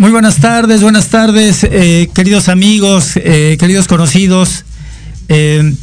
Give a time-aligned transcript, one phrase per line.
[0.00, 4.64] Muy buenas tardes, buenas tardes, eh, queridos amigos, eh, queridos conocidos,
[5.28, 5.74] eh,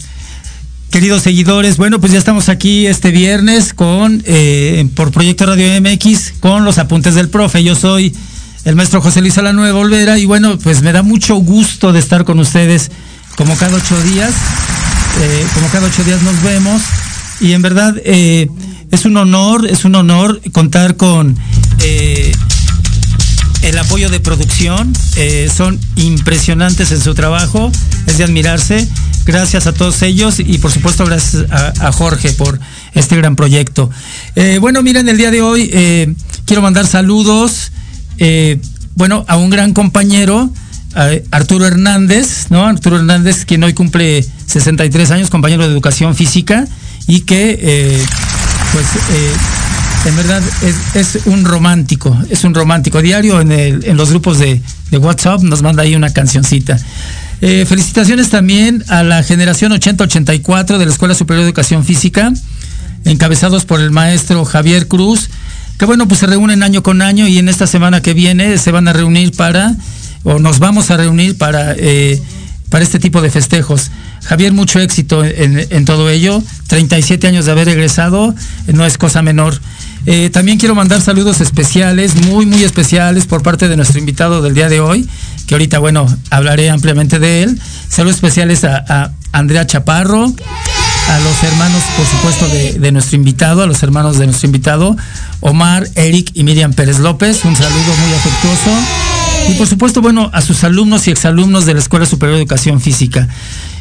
[0.90, 1.78] queridos seguidores.
[1.78, 6.80] Bueno, pues ya estamos aquí este viernes con eh, por Proyecto Radio MX con los
[6.80, 7.64] apuntes del profe.
[7.64, 8.12] Yo soy
[8.66, 12.26] el maestro José Luis Alanueva Olvera y bueno, pues me da mucho gusto de estar
[12.26, 12.90] con ustedes
[13.36, 14.34] como cada ocho días.
[15.54, 16.82] como cada ocho días nos vemos
[17.40, 17.96] y en verdad
[18.92, 21.38] es un honor, es un honor contar con
[21.84, 22.27] eh,
[23.62, 27.72] el apoyo de producción, eh, son impresionantes en su trabajo,
[28.06, 28.88] es de admirarse.
[29.26, 32.60] Gracias a todos ellos y por supuesto gracias a, Jorge por
[32.94, 33.90] este gran proyecto.
[34.36, 36.14] Eh, bueno, miren, el día de hoy eh,
[36.46, 37.72] quiero mandar saludos,
[38.96, 40.50] bueno, a un gran compañero,
[41.30, 42.66] Arturo Hernández, ¿no?
[42.66, 46.66] Arturo Hernández, quien hoy cumple 63 años, compañero de educación física
[47.06, 48.02] y que,
[48.72, 48.86] pues,
[50.08, 50.42] en verdad
[50.96, 53.02] es, un romántico, es un romántico.
[53.02, 56.80] Diario en, los grupos de, WhatsApp nos manda ahí una cancioncita.
[57.42, 62.32] Eh, felicitaciones también a la generación 80-84 de la Escuela Superior de Educación Física,
[63.04, 65.30] encabezados por el maestro Javier Cruz,
[65.78, 68.72] que bueno, pues se reúnen año con año y en esta semana que viene se
[68.72, 69.76] van a reunir para,
[70.24, 72.22] o nos vamos a reunir para, eh,
[72.70, 73.92] para este tipo de festejos.
[74.24, 76.42] Javier, mucho éxito en, en, todo ello.
[76.68, 78.34] 37 años de haber egresado,
[78.68, 79.60] no es cosa menor.
[80.06, 84.54] Eh, también quiero mandar saludos especiales, muy, muy especiales por parte de nuestro invitado del
[84.54, 85.08] día de hoy,
[85.48, 87.62] que ahorita, bueno, hablaré ampliamente de él.
[87.90, 93.68] Saludos especiales a, Andrea Chaparro, a los hermanos, por supuesto, de, de, nuestro invitado, a
[93.68, 94.96] los hermanos de nuestro invitado,
[95.42, 97.44] Omar, Eric y Miriam Pérez López.
[97.44, 98.72] Un saludo muy afectuoso.
[99.50, 102.82] Y por supuesto, bueno, a sus alumnos y exalumnos de la Escuela Superior de Educación
[102.82, 103.28] Física.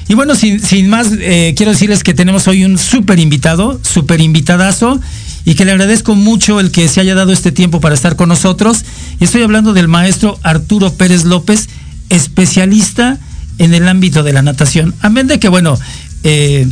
[0.09, 4.21] Y bueno, sin, sin más, eh, quiero decirles que tenemos hoy un súper invitado, súper
[4.21, 5.01] invitadazo,
[5.47, 8.29] y que le agradezco mucho el que se haya dado este tiempo para estar con
[8.29, 8.85] nosotros.
[9.21, 11.69] Y estoy hablando del maestro Arturo Pérez López,
[12.11, 13.21] especialista
[13.59, 14.93] en el ámbito de la natación.
[15.03, 15.79] Amén de que, bueno,
[16.25, 16.67] eh,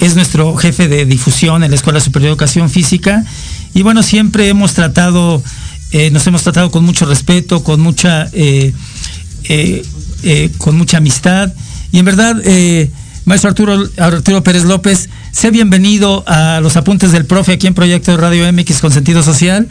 [0.00, 3.24] es nuestro jefe de difusión en la Escuela Superior de Educación Física.
[3.72, 5.42] Y bueno, siempre hemos tratado,
[5.90, 8.74] eh, nos hemos tratado con mucho respeto, con mucha, eh,
[10.58, 11.54] con mucha amistad.
[11.90, 12.36] Y en verdad,
[13.24, 18.12] maestro Arturo, Arturo Pérez López, sé bienvenido a los apuntes del profe aquí en Proyecto
[18.12, 19.68] de Radio MX con sentido social.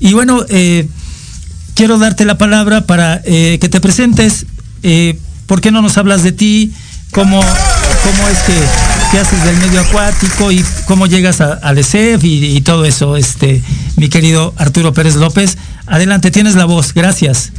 [0.00, 0.88] Y bueno, eh,
[1.74, 4.46] quiero darte la palabra para eh, que te presentes.
[5.46, 6.72] ¿Por qué no nos hablas de ti?
[7.12, 12.60] ¿Cómo, cómo es que, haces del medio acuático y cómo llegas al ESEF y, y,
[12.62, 13.62] todo eso, este,
[13.96, 15.58] mi querido Arturo Pérez López?
[15.86, 16.94] Adelante, tienes la voz.
[16.94, 17.52] Gracias.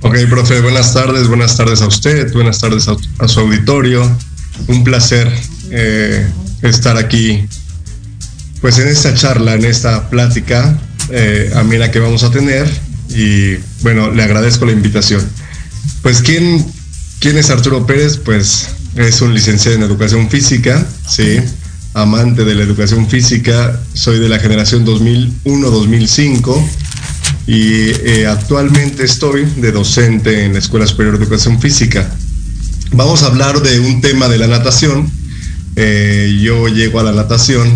[0.00, 4.08] Ok, profe, buenas tardes, buenas tardes a usted, buenas tardes a, a su auditorio.
[4.68, 5.28] Un placer
[5.72, 6.24] eh,
[6.62, 7.44] estar aquí,
[8.60, 10.78] pues en esta charla, en esta plática
[11.10, 12.70] eh, amena que vamos a tener.
[13.08, 15.28] Y bueno, le agradezco la invitación.
[16.02, 16.64] Pues, ¿quién,
[17.18, 18.18] quién es Arturo Pérez?
[18.18, 21.40] Pues es un licenciado en educación física, sí,
[21.94, 23.80] amante de la educación física.
[23.94, 26.68] Soy de la generación 2001-2005
[27.48, 32.14] y eh, actualmente estoy de docente en la Escuela Superior de Educación Física.
[32.92, 35.10] Vamos a hablar de un tema de la natación.
[35.74, 37.72] Eh, yo llego a la natación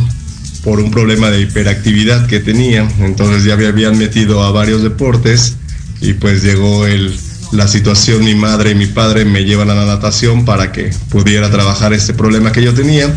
[0.63, 5.57] por un problema de hiperactividad que tenía, entonces ya me habían metido a varios deportes
[6.03, 7.19] y pues llegó el,
[7.53, 11.51] la situación, mi madre y mi padre me llevan a la natación para que pudiera
[11.51, 13.11] trabajar este problema que yo tenía,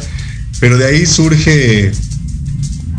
[0.61, 1.91] pero de ahí surge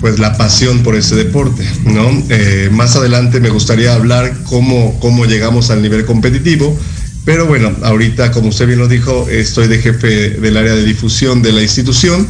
[0.00, 2.10] pues la pasión por ese deporte, ¿no?
[2.28, 6.78] Eh, más adelante me gustaría hablar cómo, cómo llegamos al nivel competitivo,
[7.24, 11.42] pero bueno, ahorita, como usted bien lo dijo, estoy de jefe del área de difusión
[11.42, 12.26] de la institución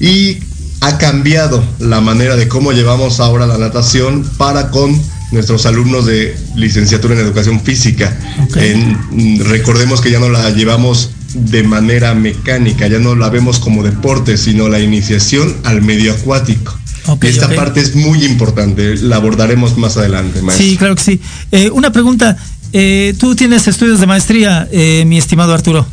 [0.00, 0.38] y
[0.80, 5.00] ha cambiado la manera de cómo llevamos ahora la natación para con
[5.30, 8.16] nuestros alumnos de licenciatura en educación física.
[9.44, 14.36] recordemos que ya no la llevamos de manera mecánica, ya no la vemos como deporte,
[14.36, 16.81] sino la iniciación al medio acuático.
[17.22, 20.40] Esta parte es muy importante, la abordaremos más adelante.
[20.56, 21.20] Sí, claro que sí.
[21.50, 22.36] Eh, una pregunta,
[22.72, 25.86] eh, tú tienes estudios de maestría, eh, mi estimado Arturo.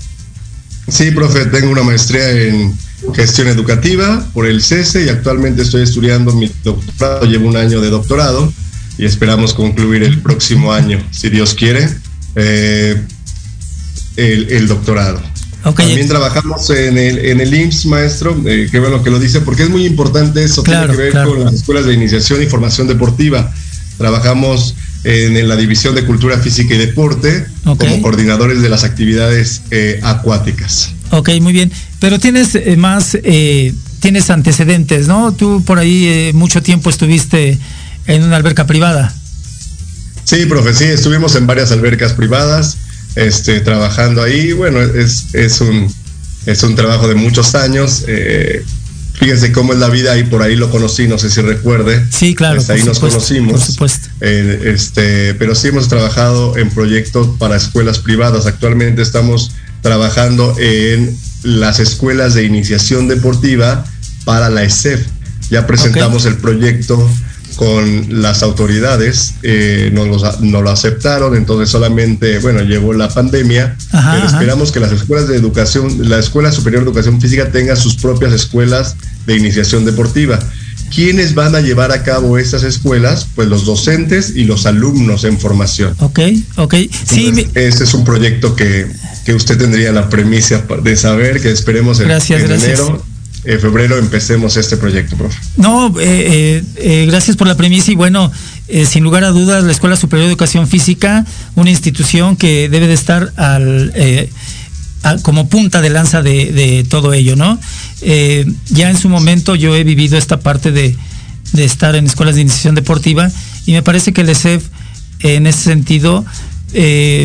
[0.87, 2.77] Sí, profe, tengo una maestría en
[3.13, 7.89] gestión educativa por el CESE y actualmente estoy estudiando mi doctorado, llevo un año de
[7.89, 8.51] doctorado
[8.97, 11.87] y esperamos concluir el próximo año, si Dios quiere,
[12.35, 13.07] el,
[14.17, 15.21] el doctorado.
[15.63, 19.63] También trabajamos en el, en el IMSS, maestro, eh, qué bueno que lo dice, porque
[19.63, 23.51] es muy importante eso, tiene que ver con las escuelas de iniciación y formación deportiva.
[23.97, 29.99] Trabajamos en, la división de cultura física y deporte como coordinadores de las actividades eh,
[30.01, 30.91] acuáticas.
[31.11, 31.71] Ok, muy bien.
[31.99, 33.17] Pero tienes eh, más,
[33.99, 35.33] tienes antecedentes, ¿no?
[35.33, 37.57] Tú por ahí mucho tiempo estuviste
[38.07, 39.13] en una alberca privada.
[40.23, 42.77] Sí, profe, sí, estuvimos en varias albercas privadas
[43.15, 44.53] este, trabajando ahí.
[44.53, 45.93] Bueno, es, es, un,
[46.45, 48.03] es un trabajo de muchos años.
[48.07, 48.63] Eh,
[49.13, 52.05] fíjense cómo es la vida y por ahí lo conocí, no sé si recuerde.
[52.09, 52.61] Sí, claro.
[52.69, 53.61] ahí nos conocimos.
[53.61, 54.09] Por supuesto.
[54.21, 58.45] Eh, este, pero sí hemos trabajado en proyectos para escuelas privadas.
[58.45, 59.51] Actualmente estamos
[59.81, 63.85] trabajando en las escuelas de iniciación deportiva
[64.25, 65.05] para la ESEF.
[65.49, 67.09] Ya presentamos el proyecto
[67.59, 74.71] con las autoridades, eh, no, lo aceptaron, entonces solamente, bueno, llegó la pandemia, pero esperamos
[74.71, 78.95] que las escuelas de educación, la Escuela Superior de Educación Física tenga sus propias escuelas
[79.25, 80.39] de iniciación deportiva.
[80.95, 83.27] ¿Quiénes van a llevar a cabo estas escuelas?
[83.35, 85.95] Pues los docentes y los alumnos en formación.
[85.99, 86.19] Ok,
[86.55, 86.75] ok.
[87.05, 88.87] sí, ese es un proyecto que,
[89.25, 93.03] que, usted tendría la premisa de saber, que esperemos en, gracias, en enero
[93.45, 95.39] en febrero empecemos este proyecto, profe.
[95.57, 98.31] No, eh, eh, eh, gracias por la premisa y bueno,
[98.85, 101.25] sin lugar a dudas, la Escuela Superior de Educación Física,
[101.55, 104.29] una institución que debe de estar al,
[105.23, 107.59] como punta de lanza de, todo ello, ¿no?
[108.69, 110.95] ya en su momento yo he vivido esta parte de,
[111.53, 113.31] de, estar en escuelas de iniciación deportiva
[113.65, 114.65] y me parece que el ESEF
[115.21, 116.23] en ese sentido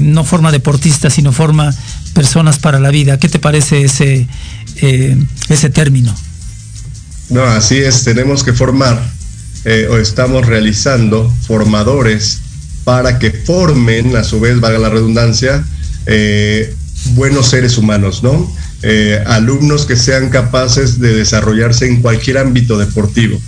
[0.03, 1.75] no forma deportistas, sino forma
[2.15, 3.19] personas para la vida.
[3.19, 4.27] ¿Qué te parece ese,
[4.77, 5.17] eh,
[5.49, 6.15] ese término.
[7.31, 9.03] No, así es, tenemos que formar
[9.65, 12.41] eh, o estamos realizando formadores
[12.85, 15.65] para que formen, a su vez, valga la redundancia,
[16.07, 16.75] eh,
[17.15, 18.53] buenos seres humanos, ¿no?
[19.25, 23.41] alumnos que sean capaces de desarrollarse en cualquier ámbito deportivo,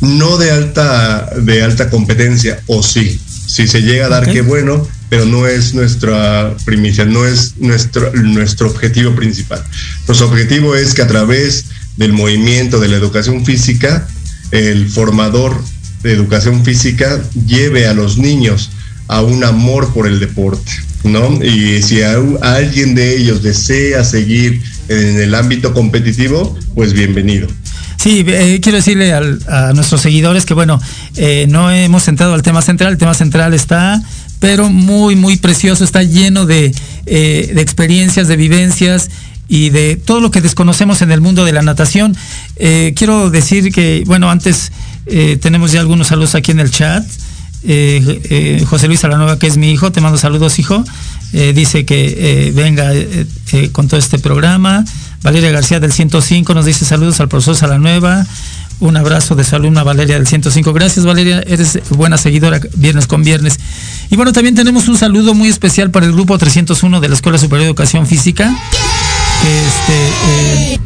[0.00, 4.86] no de alta, de alta competencia, o sí, si se llega a dar, qué bueno,
[5.08, 9.62] pero no es nuestra primicia, no es nuestro, nuestro objetivo principal.
[10.06, 14.06] Nuestro objetivo es que a través del movimiento de la educación física,
[14.50, 15.56] el formador
[16.02, 18.70] de educación física lleve a los niños
[19.08, 20.72] a un amor por el deporte,
[21.04, 21.42] ¿no?
[21.42, 27.48] Y si alguien de ellos desea seguir en el ámbito competitivo, pues bienvenido.
[27.96, 30.78] Sí, eh, quiero decirle a nuestros seguidores que, bueno,
[31.16, 32.92] eh, no hemos entrado al tema central.
[32.92, 34.02] El tema central está
[34.40, 36.74] pero muy, muy precioso, está lleno de,
[37.06, 39.10] eh, de experiencias, de vivencias
[39.48, 42.16] y de todo lo que desconocemos en el mundo de la natación.
[42.56, 44.72] Eh, quiero decir que, bueno, antes
[45.06, 47.04] eh, tenemos ya algunos saludos aquí en el chat.
[48.66, 50.84] José Luis Alanueva, que es mi hijo, te mando saludos, hijo.
[51.32, 52.92] dice que venga
[53.72, 54.84] con todo este programa.
[55.22, 58.26] Valeria García del 105 nos dice saludos al profesor Salanueva.
[58.80, 60.72] Un abrazo de su alumna Valeria del 105.
[60.72, 63.58] Gracias Valeria, eres buena seguidora viernes con viernes.
[64.10, 67.38] Y bueno, también tenemos un saludo muy especial para el grupo 301 de la Escuela
[67.38, 68.54] Superior de Educación Física.
[69.44, 70.78] Este, eh,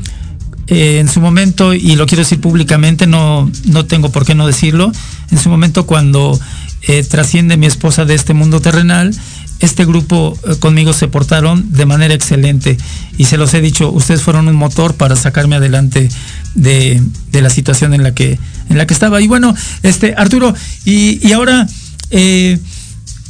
[0.69, 4.47] eh, en su momento, y lo quiero decir públicamente, no, no tengo por qué no
[4.47, 4.93] decirlo,
[5.31, 6.39] en su momento cuando
[6.83, 9.15] eh, trasciende mi esposa de este mundo terrenal,
[9.61, 12.77] este grupo eh, conmigo se portaron de manera excelente
[13.17, 16.09] y se los he dicho, ustedes fueron un motor para sacarme adelante
[16.55, 18.39] de, la situación en la que
[18.69, 19.21] en la que estaba.
[19.21, 21.67] Y bueno, este Arturo, y, ahora
[22.11, 22.59] eh,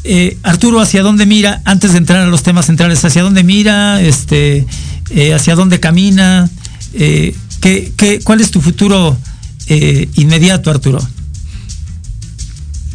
[0.04, 1.62] eh, Arturo, ¿hacia dónde mira?
[1.64, 4.00] Antes de entrar a los temas centrales, ¿hacia dónde mira?
[4.00, 4.66] Este,
[5.34, 6.50] ¿Hacia dónde camina?
[6.92, 9.16] ¿qué, qué, cuál es tu futuro
[10.14, 11.00] inmediato, Arturo?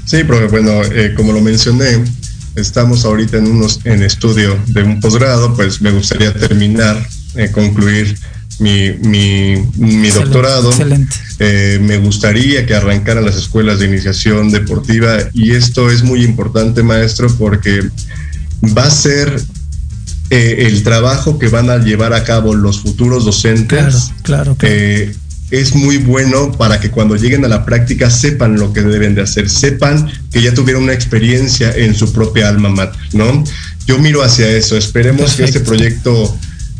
[0.05, 0.81] Sí, profe, bueno,
[1.15, 2.03] como lo mencioné,
[2.55, 8.17] estamos ahorita en unos en estudio de un posgrado, pues me gustaría terminar, eh, concluir
[8.59, 10.69] mi, mi, doctorado.
[10.69, 11.15] Excelente.
[11.39, 16.83] Eh, me gustaría que arrancaran las escuelas de iniciación deportiva y esto es muy importante,
[16.83, 17.81] maestro, porque
[18.77, 19.41] va a ser
[20.29, 24.11] eh, el trabajo que van a llevar a cabo los futuros docentes.
[24.21, 25.15] Claro, claro.
[25.53, 29.21] Es muy bueno para que cuando lleguen a la práctica sepan lo que deben de
[29.21, 33.43] hacer, sepan que ya tuvieron una experiencia en su propia alma mater, ¿no?
[33.85, 36.35] Yo miro hacia eso, esperemos que este proyecto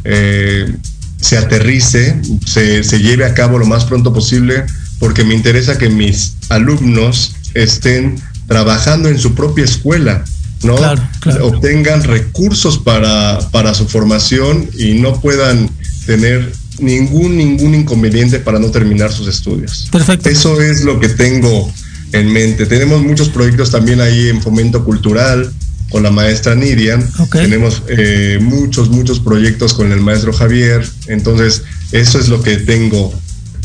[0.06, 0.76] eh,
[1.22, 4.64] se aterrice, se, se lleve a cabo lo más pronto posible,
[4.98, 10.26] porque me interesa que mis alumnos estén trabajando en su propia escuela,
[10.64, 10.78] ¿no?
[10.78, 11.48] Claro, claro.
[11.50, 15.70] Obtengan recursos para, para su formación y no puedan
[16.08, 16.52] tener
[16.84, 19.88] ningún, ningún inconveniente para no terminar sus estudios.
[19.92, 20.30] Perfecto.
[20.30, 21.72] Eso es lo que tengo
[22.12, 22.66] en mente.
[22.66, 25.52] Tenemos muchos proyectos también ahí en fomento cultural
[25.90, 27.00] con la maestra Nidia.
[27.20, 27.34] Ok.
[27.34, 30.88] Tenemos eh, muchos, muchos proyectos con el maestro Javier.
[31.08, 33.14] Entonces, eso es lo que tengo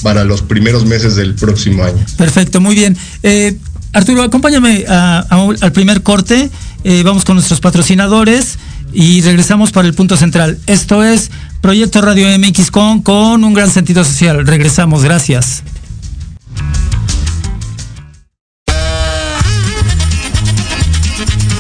[0.03, 2.05] para los primeros meses del próximo año.
[2.17, 2.97] Perfecto, muy bien.
[3.23, 3.57] Eh,
[3.93, 6.51] Arturo, acompáñame a- a- al primer corte.
[6.85, 8.59] Eh, vamos con nuestros patrocinadores
[8.93, 10.59] y regresamos para el punto central.
[10.67, 14.47] Esto es Proyecto Radio MX con, con un gran sentido social.
[14.47, 15.63] Regresamos, gracias.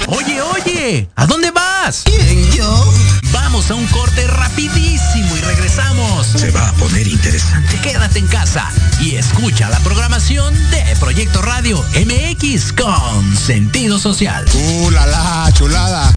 [0.06, 2.02] Oye, oye, ¿a dónde vas?
[2.04, 2.92] ¿Quién, yo?
[3.32, 6.26] Vamos a un corte rapidísimo y regresamos.
[6.26, 7.78] Se va a poner interesante.
[7.82, 14.44] Quédate en casa y escucha la programación de Proyecto Radio MX con sentido social.
[14.54, 16.14] ¡Uh, la, la, chulada!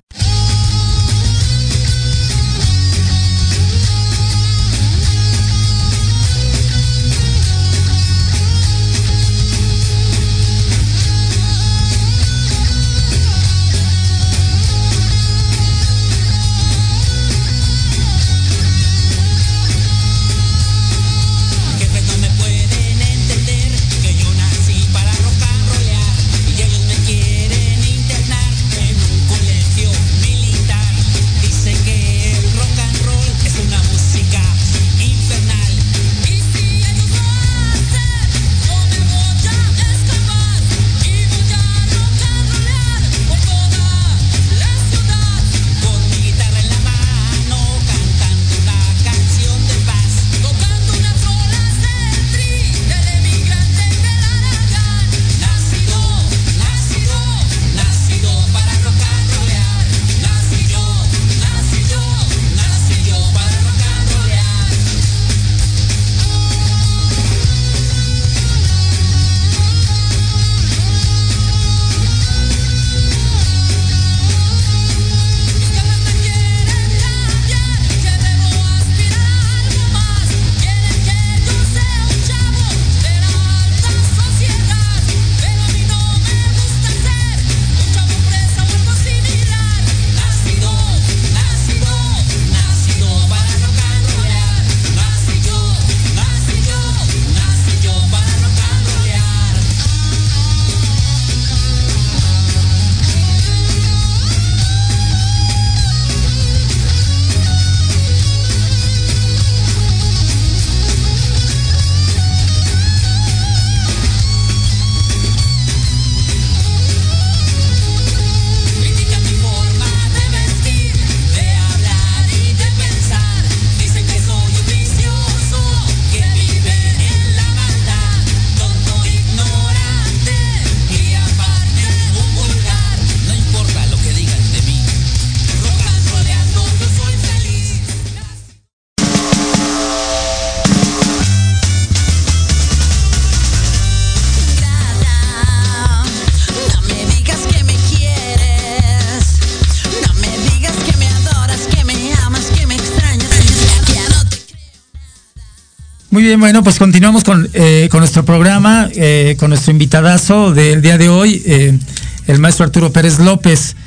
[156.12, 160.82] Muy bien, bueno, pues continuamos con, eh, con nuestro programa, eh, con nuestro invitadazo del
[160.82, 161.80] día de hoy, eh,
[162.28, 163.78] el maestro Arturo Pérez López.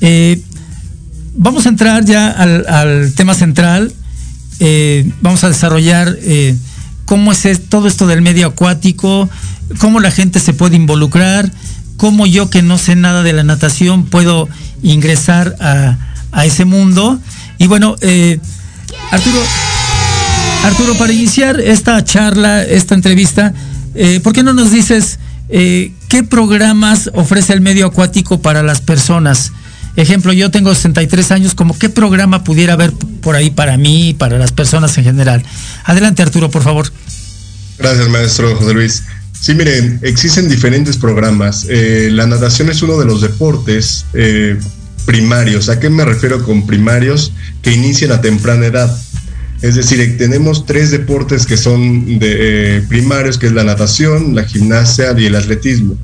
[0.00, 0.40] Eh,
[1.34, 3.92] vamos a entrar ya al, al tema central.
[4.58, 6.16] eh, vamos a desarrollar
[7.04, 9.28] cómo es todo esto del medio acuático,
[9.78, 11.52] cómo la gente se puede involucrar,
[11.98, 14.48] cómo yo que no sé nada de la natación puedo
[14.82, 15.98] ingresar a,
[16.32, 17.20] a ese mundo.
[17.58, 17.96] Y bueno,
[19.10, 19.38] Arturo,
[20.66, 23.54] Arturo, para iniciar esta charla, esta entrevista,
[23.94, 28.80] eh, ¿por qué no nos dices eh, qué programas ofrece el medio acuático para las
[28.80, 29.52] personas?
[29.94, 34.14] Ejemplo, yo tengo 63 años, como qué programa pudiera haber por ahí para mí y
[34.14, 35.44] para las personas en general.
[35.84, 36.92] Adelante, Arturo, por favor.
[37.78, 39.04] Gracias, maestro José Luis.
[39.40, 41.64] Sí, miren, existen diferentes programas.
[41.68, 44.04] Eh, la natación es uno de los deportes
[45.06, 45.68] primarios.
[45.68, 47.32] ¿A qué me refiero con primarios?
[47.62, 48.98] Que inician a temprana edad.
[49.62, 54.44] Es decir, tenemos tres deportes que son de, eh, primarios, que es la natación, la
[54.44, 55.96] gimnasia y el atletismo.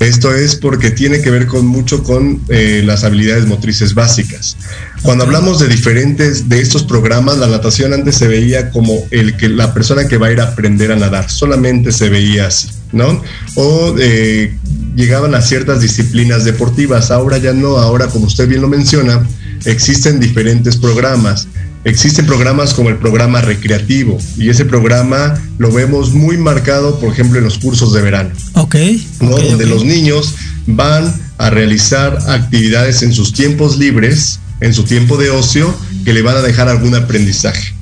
[0.00, 4.56] Esto es porque tiene que ver con mucho con eh, las habilidades motrices básicas.
[5.02, 9.50] Cuando hablamos de diferentes de estos programas, la natación antes se veía como el que
[9.50, 13.22] la persona que va a ir a aprender a nadar, solamente se veía así, ¿no?
[13.56, 14.54] O eh,
[14.96, 17.10] llegaban a ciertas disciplinas deportivas.
[17.10, 17.76] Ahora ya no.
[17.76, 19.26] Ahora, como usted bien lo menciona,
[19.66, 21.46] existen diferentes programas.
[21.84, 27.38] Existen programas como el programa recreativo y ese programa lo vemos muy marcado, por ejemplo,
[27.38, 28.30] en los cursos de verano.
[28.54, 28.76] Ok.
[29.20, 30.34] Donde los niños
[30.66, 36.20] van a realizar actividades en sus tiempos libres, en su tiempo de ocio, que le
[36.20, 37.74] van a dejar algún aprendizaje.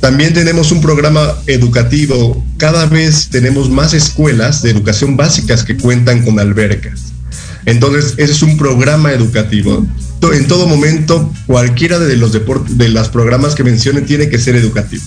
[0.00, 2.44] También tenemos un programa educativo.
[2.56, 7.12] Cada vez tenemos más escuelas de educación básicas que cuentan con albercas.
[7.66, 9.86] Entonces, ese es un programa educativo.
[10.30, 14.54] En todo momento, cualquiera de los deportes, de los programas que mencione tiene que ser
[14.54, 15.02] educativo.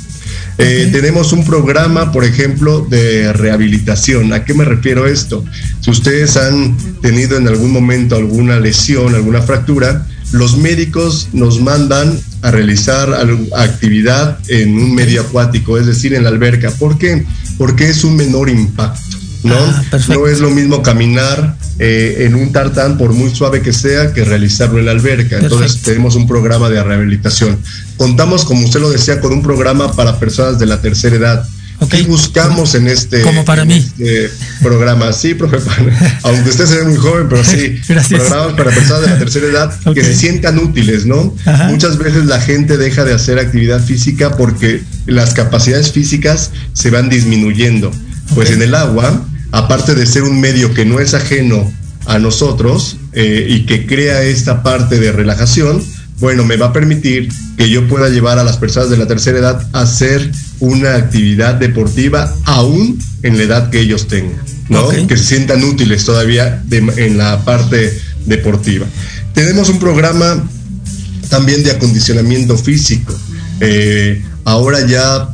[0.58, 4.34] Eh, tenemos un programa, por ejemplo, de rehabilitación.
[4.34, 5.44] ¿A qué me refiero esto?
[5.82, 12.20] Si ustedes han tenido en algún momento alguna lesión, alguna fractura, los médicos nos mandan
[12.42, 16.72] a realizar al- actividad en un medio acuático, es decir, en la alberca.
[16.72, 17.26] ¿Por qué?
[17.58, 19.18] Porque es un menor impacto.
[19.44, 19.56] ¿no?
[19.56, 24.14] Ah, no es lo mismo caminar eh, en un tartán, por muy suave que sea,
[24.14, 25.36] que realizarlo en la alberca.
[25.38, 25.90] Entonces Perfecto.
[25.92, 27.58] tenemos un programa de rehabilitación.
[27.98, 31.48] Contamos, como usted lo decía, con un programa para personas de la tercera edad.
[31.82, 31.90] Ok.
[31.92, 33.76] ¿Qué buscamos en este, Como para mí.
[34.00, 34.30] este
[34.64, 35.12] programa?
[35.12, 35.58] Sí, profe,
[36.24, 38.22] aunque usted se ve muy joven, pero sí, Gracias.
[38.22, 39.94] programas para personas de la tercera edad Ok.
[39.96, 41.36] que se sientan útiles, ¿no?
[41.46, 41.68] Ajá.
[41.68, 47.10] Muchas veces la gente deja de hacer actividad física porque las capacidades físicas se van
[47.10, 47.92] disminuyendo.
[48.34, 48.56] Pues Ok.
[48.56, 51.72] en el agua, aparte de ser un medio que no es ajeno
[52.06, 55.82] a nosotros eh, y que crea esta parte de relajación,
[56.20, 59.40] bueno, me va a permitir que yo pueda llevar a las personas de la tercera
[59.40, 64.40] edad a hacer una actividad deportiva aún en la edad que ellos tengan,
[64.70, 64.90] ¿no?
[65.08, 68.86] Que se sientan útiles todavía de- en la parte deportiva.
[69.34, 70.48] Tenemos un programa
[71.30, 73.14] también de acondicionamiento físico.
[73.62, 75.30] Eh, ahora ya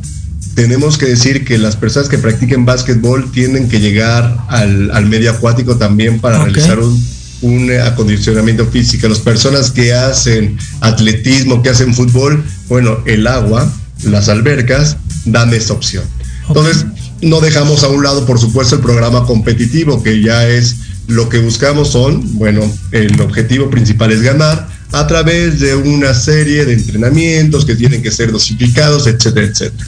[0.54, 5.30] tenemos que decir que las personas que practiquen básquetbol tienen que llegar al, al medio
[5.30, 7.02] acuático también para realizar un,
[7.42, 9.08] un acondicionamiento físico.
[9.08, 13.70] Las personas que hacen atletismo, que hacen fútbol, bueno, el agua,
[14.04, 16.04] las albercas, dan esa opción.
[16.48, 16.86] Entonces,
[17.20, 21.38] no dejamos a un lado, por supuesto, el programa competitivo, que ya es lo que
[21.38, 22.60] buscamos son, bueno,
[22.90, 28.10] el objetivo principal es ganar a través de una serie de entrenamientos que tienen que
[28.10, 29.86] ser dosificados, etcétera, etcétera.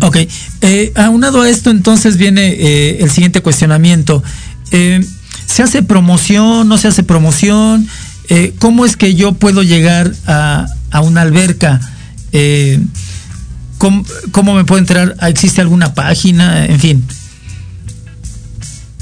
[0.00, 0.16] Ok,
[0.60, 4.22] eh, aunado a esto entonces viene eh, el siguiente cuestionamiento.
[4.70, 5.04] Eh,
[5.46, 6.68] ¿Se hace promoción?
[6.68, 7.86] ¿No se hace promoción?
[8.58, 11.80] ¿Cómo es que yo puedo llegar a, a una alberca?
[13.78, 15.16] ¿cómo, cómo me puedo entrar?
[15.22, 16.66] ¿Existe alguna página?
[16.66, 17.04] En fin.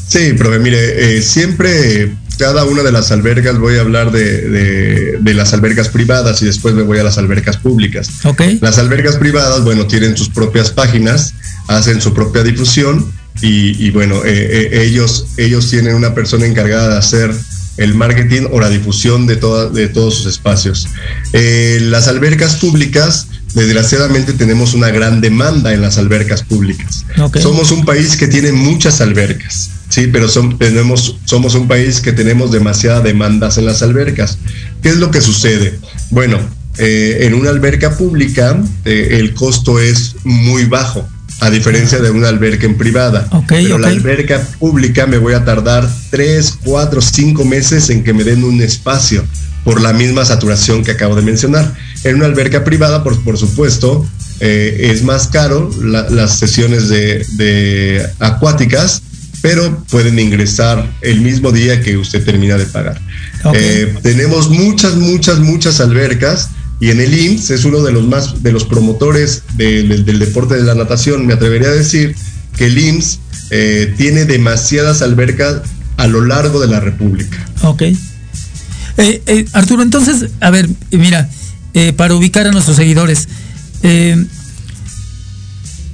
[0.07, 5.35] Sí, profe, mire, siempre cada una de las albercas, voy a hablar de, de- de
[5.35, 8.09] las albercas privadas y después me voy a las albercas públicas.
[8.25, 11.35] Ok, Las albercas privadas, bueno, tienen sus propias páginas,
[11.68, 16.88] hacen su propia difusión y, y bueno, eh, eh, ellos, ellos tienen una persona encargada
[16.90, 17.31] de hacer
[17.77, 20.87] el marketing o la difusión de, toda- de todos sus espacios.
[21.33, 27.05] Eh, las albercas públicas, desgraciadamente tenemos una gran demanda en las albercas públicas.
[27.42, 32.13] Somos un país que tiene muchas albercas, sí, pero son- tenemos, somos un país que
[32.13, 34.39] tenemos demasiada demandas en las albercas.
[34.83, 35.79] ¿Qué es lo que sucede?
[36.11, 36.39] Bueno,
[36.79, 41.07] eh, en una alberca pública eh, el costo es muy bajo,
[41.41, 43.27] a diferencia de una alberca en privada.
[43.31, 43.95] Ok, pero la ok.
[43.95, 48.61] alberca pública me voy a tardar tres, cuatro, cinco meses en que me den un
[48.63, 49.25] espacio
[49.65, 51.73] por la misma saturación que acabo de mencionar.
[52.05, 54.07] En una alberca privada, por, por supuesto,
[54.41, 59.03] eh, es más caro la- las sesiones de, de acuáticas,
[59.45, 62.99] pero pueden ingresar el mismo día que usted termina de pagar.
[63.53, 66.49] Eh, tenemos muchas, muchas, muchas albercas
[66.81, 70.19] y en el IMSS es uno de los más de los promotores de- del- del
[70.19, 71.27] deporte de la natación.
[71.27, 72.17] Me atrevería a decir
[72.57, 73.19] que el IMSS
[73.51, 75.57] eh, tiene demasiadas albercas
[75.99, 77.47] a lo largo de la República.
[77.65, 77.83] ok.
[77.83, 77.97] Eh,
[78.97, 81.29] eh, Arturo, entonces, a ver, mira,
[81.99, 83.29] para ubicar a nuestros seguidores,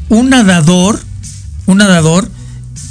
[0.09, 1.01] un nadador,
[1.67, 2.31] un nadador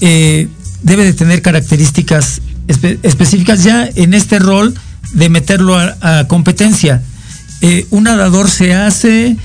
[0.02, 0.48] eh,
[0.84, 4.74] debe de tener características espe- específicas ya en este rol
[5.14, 7.02] de meterlo a, competencia.
[7.62, 9.36] Eh, un nadador se hace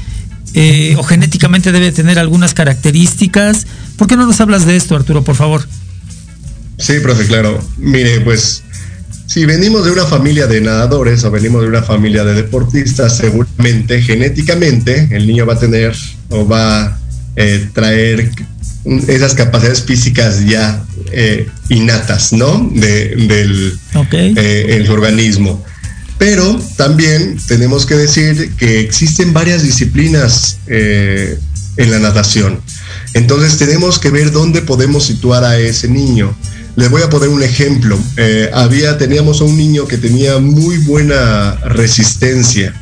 [0.55, 3.67] eh, o genéticamente debe tener algunas características.
[3.97, 5.67] ¿Por qué no nos hablas de esto, Arturo, por favor?
[6.79, 7.61] Sí, profe, claro.
[7.79, 8.63] Mire, pues
[9.27, 14.03] si venimos de una familia de nadadores o venimos de una familia de deportistas, seguramente
[14.03, 15.97] genéticamente el niño va a tener
[16.29, 16.99] o va a
[17.73, 18.31] traer
[18.85, 22.71] esas capacidades físicas ya eh, innatas, ¿no?
[22.75, 23.79] De, del
[24.13, 25.65] eh, el organismo.
[26.19, 32.61] Pero también tenemos que decir que existen varias disciplinas en la natación.
[33.15, 36.35] Entonces tenemos que ver dónde podemos situar a ese niño.
[36.77, 37.99] Les voy a poner un ejemplo.
[38.17, 42.75] Eh, había, teníamos a un niño que tenía muy buena resistencia,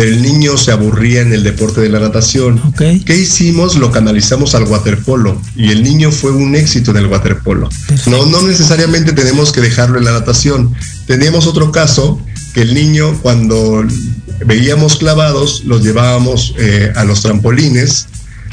[0.00, 2.58] pero el niño se aburría en el deporte de la natación.
[2.78, 3.76] ¿Qué hicimos?
[3.76, 7.68] Lo canalizamos al waterpolo y el niño fue un éxito en el waterpolo.
[8.06, 10.74] No, no necesariamente tenemos que dejarlo en la natación.
[11.06, 12.18] Teníamos otro caso
[12.54, 13.84] que el niño cuando
[14.46, 18.06] veíamos clavados los llevábamos eh, a los trampolines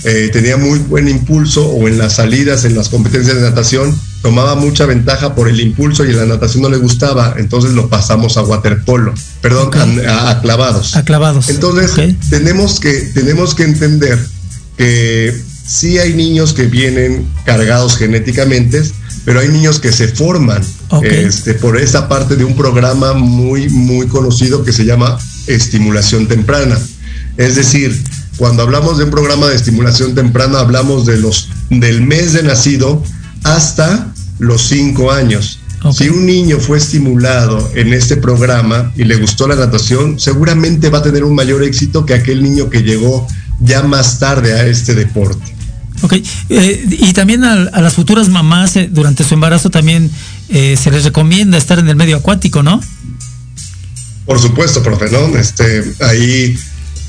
[0.03, 4.56] eh, tenía muy buen impulso o en las salidas, en las competencias de natación, tomaba
[4.56, 8.38] mucha ventaja por el impulso y en la natación no le gustaba, entonces lo pasamos
[8.38, 9.69] a waterpolo, perdón,
[10.08, 10.95] a, clavados.
[10.95, 11.49] A clavados.
[11.49, 11.91] Entonces
[12.30, 14.19] tenemos, que, tenemos que entender
[14.77, 18.84] que sí hay niños que vienen cargados genéticamente,
[19.25, 20.63] pero hay niños que se forman
[21.03, 26.77] este, por esa parte de un programa muy, muy conocido que se llama estimulación temprana.
[27.36, 28.01] Es decir,
[28.38, 33.03] cuando hablamos de un programa de estimulación temprana, hablamos de los, del mes de nacido
[33.55, 35.60] hasta los cinco años.
[35.93, 40.97] Si un niño fue estimulado en este programa y le gustó la natación, seguramente va
[40.97, 43.27] a tener un mayor éxito que aquel niño que llegó
[43.62, 45.55] ya más tarde a este deporte.
[46.01, 46.13] Ok,
[46.49, 50.12] eh, y también a, las futuras mamás eh, durante su embarazo también
[50.49, 52.81] eh, se les recomienda estar en el medio acuático, ¿no?
[54.25, 55.38] Por supuesto, profe, ¿no?
[55.38, 56.57] Este, ahí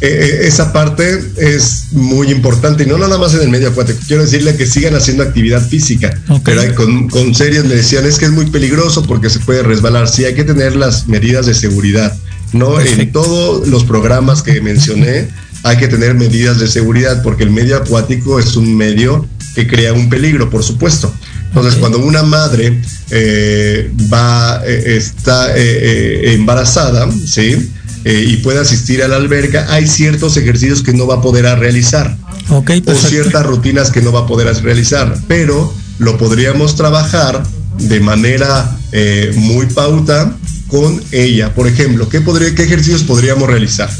[0.00, 0.06] eh,
[0.42, 3.98] eh, esa parte es muy importante y no nada más en el medio acuático.
[4.06, 8.18] Quiero decirle que sigan haciendo actividad física, pero hay, con, con series me decían es
[8.18, 10.08] que es muy peligroso porque se puede resbalar.
[10.08, 12.16] Sí, hay que tener las medidas de seguridad.
[12.52, 15.28] No en todos los programas que mencioné
[15.64, 19.92] hay que tener medidas de seguridad porque el medio acuático es un medio que crea
[19.92, 21.12] un peligro, por supuesto.
[21.48, 22.80] Entonces, cuando una madre
[23.10, 27.72] eh, va, está embarazada, ¿sí?
[28.04, 31.44] Eh, y puede asistir a la alberca, hay ciertos ejercicios que no va a poder
[31.58, 32.16] realizar.
[32.48, 37.42] o ciertas rutinas que no va a poder realizar, pero lo podríamos trabajar
[37.78, 40.36] de manera eh, muy pauta
[40.68, 41.54] con ella.
[41.54, 43.90] Por ejemplo, ¿qué, podría, ¿qué ejercicios podríamos realizar?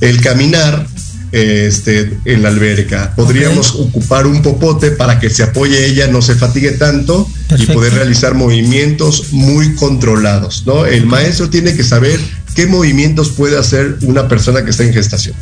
[0.00, 0.86] El caminar
[1.32, 3.14] este, en la alberca.
[3.16, 7.26] Podríamos ocupar un popote para que se apoye ella, no se fatigue tanto
[7.58, 10.64] y poder realizar movimientos muy controlados.
[10.66, 10.84] ¿no?
[10.84, 12.20] El maestro tiene que saber
[12.54, 15.34] qué movimientos puede hacer una persona que está en gestación.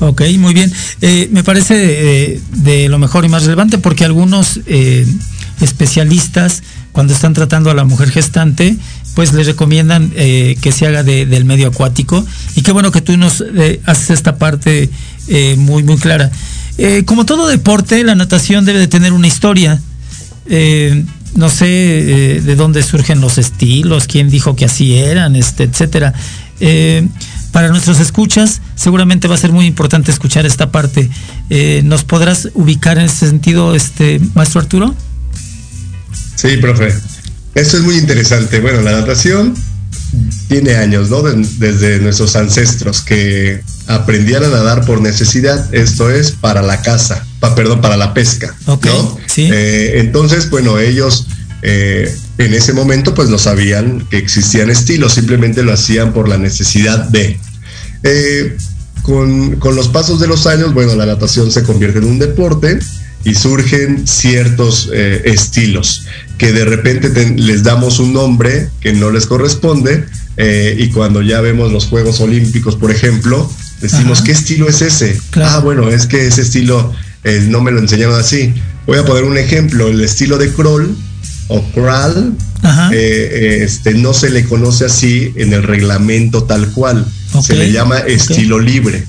[0.00, 0.72] Ok, muy bien.
[1.00, 5.04] Eh, me parece eh, de lo mejor y más relevante porque algunos eh,
[5.60, 8.76] especialistas, cuando están tratando a la mujer gestante,
[9.14, 12.24] pues les recomiendan que se haga del medio acuático.
[12.54, 13.42] Y qué bueno que tú nos
[13.84, 14.90] haces esta parte
[15.56, 16.30] muy, muy clara.
[17.04, 19.80] como todo deporte, la natación debe de tener una historia.
[21.34, 21.66] No sé
[22.44, 26.14] de dónde surgen los estilos, quién dijo que así eran, este, etcétera.
[26.60, 27.06] Eh,
[27.52, 31.08] para nuestros escuchas, seguramente va a ser muy importante escuchar esta parte.
[31.50, 34.94] Eh, ¿Nos podrás ubicar en ese sentido, este maestro Arturo?
[36.34, 36.94] Sí, profe.
[37.54, 38.60] Esto es muy interesante.
[38.60, 39.54] Bueno, la natación
[40.48, 41.22] tiene años, ¿no?
[41.22, 47.24] desde nuestros ancestros que aprendían a nadar por necesidad, esto es para la caza,
[47.56, 48.54] perdón, para la pesca.
[49.38, 51.26] Eh, entonces, bueno, ellos
[51.62, 56.38] eh, en ese momento pues no sabían que existían estilos, simplemente lo hacían por la
[56.38, 57.38] necesidad de.
[58.04, 58.56] Eh,
[59.02, 62.78] con, los pasos de los años, bueno, la natación se convierte en un deporte
[63.24, 66.04] y surgen ciertos eh, estilos
[66.36, 70.04] que de repente les damos un nombre que no les corresponde
[70.76, 75.20] y cuando ya vemos los Juegos Olímpicos, por ejemplo, decimos, ¿qué estilo es ese?
[75.34, 76.92] Ah, bueno, es que ese estilo
[77.48, 78.54] no me lo enseñaron así.
[78.88, 80.96] Voy a poner un ejemplo, el estilo de crawl
[81.48, 82.32] o crawl,
[82.90, 87.06] eh, este, no se le conoce así en el reglamento tal cual.
[87.42, 89.04] Se le llama estilo libre.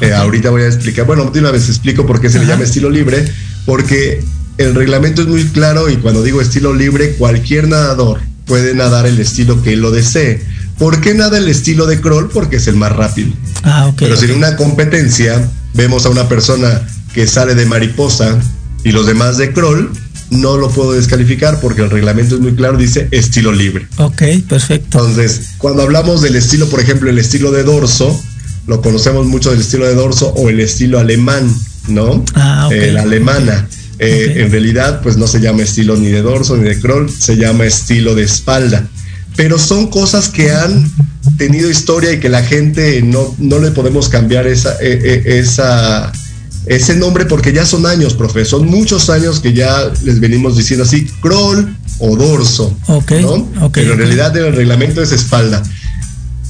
[0.00, 2.64] Eh, ahorita voy a explicar, bueno, de una vez explico por qué se le llama
[2.64, 3.24] estilo libre,
[3.66, 4.20] porque
[4.58, 9.20] el reglamento es muy claro y cuando digo estilo libre, cualquier nadador puede nadar el
[9.20, 10.42] estilo que él lo desee.
[10.76, 12.30] ¿Por qué nada el estilo de crawl?
[12.30, 13.30] Porque es el más rápido.
[13.62, 16.82] Ah, Pero si en una competencia vemos a una persona
[17.14, 18.36] que sale de mariposa
[18.84, 19.90] y los demás de crawl,
[20.30, 23.86] no lo puedo descalificar porque el reglamento es muy claro, dice estilo libre.
[23.96, 24.98] Ok, perfecto.
[24.98, 28.20] Entonces, cuando hablamos del estilo, por ejemplo, el estilo de dorso,
[28.66, 31.52] lo conocemos mucho del estilo de dorso o el estilo alemán,
[31.88, 32.24] ¿no?
[32.34, 32.92] Ah, okay.
[32.92, 33.68] la alemana.
[33.98, 37.36] Eh, en realidad, pues no se llama estilo ni de dorso ni de crawl, se
[37.36, 38.88] llama estilo de espalda.
[39.36, 40.90] pero son cosas que han
[41.36, 46.12] tenido historia y que la gente no, no le podemos cambiar esa, eh, eh, esa,
[46.66, 50.84] ese nombre porque ya son años, profe, son muchos años que ya les venimos diciendo
[50.84, 53.32] así, crawl o dorso, Ok, ¿no?
[53.62, 55.62] ok, pero en realidad el reglamento es espalda.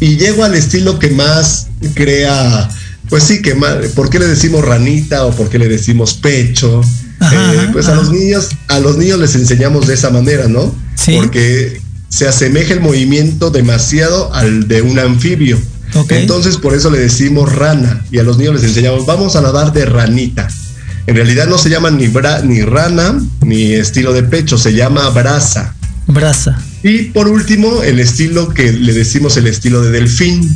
[0.00, 2.68] Y llego al estilo que más crea,
[3.08, 6.80] pues sí, que más, ¿por qué le decimos ranita o por qué le decimos pecho?
[7.20, 10.48] Ajá, Eh, ajá, pues a los niños, a los niños les enseñamos de esa manera,
[10.48, 10.74] ¿no?
[10.96, 11.16] Sí.
[11.16, 15.58] Porque se asemeja el movimiento demasiado al de un anfibio.
[16.20, 19.72] Entonces por eso le decimos rana y a los niños les enseñamos, vamos a nadar
[19.72, 20.48] de ranita.
[21.06, 25.08] En realidad no se llama ni, bra- ni rana ni estilo de pecho, se llama
[25.10, 25.74] brasa.
[26.06, 26.60] Brasa.
[26.82, 30.48] Y por último, el estilo que le decimos el estilo de delfín,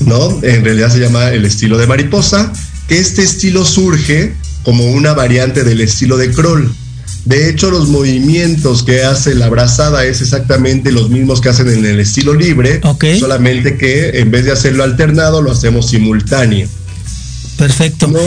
[0.00, 0.38] ¿no?
[0.42, 2.52] En realidad se llama el estilo de mariposa,
[2.88, 6.70] que este estilo surge como una variante del estilo de crawl.
[7.24, 11.84] De hecho, los movimientos que hace la brazada es exactamente los mismos que hacen en
[11.84, 12.80] el estilo libre,
[13.18, 16.68] solamente que en vez de hacerlo alternado, lo hacemos simultáneo.
[17.58, 18.06] Perfecto.
[18.06, 18.18] No,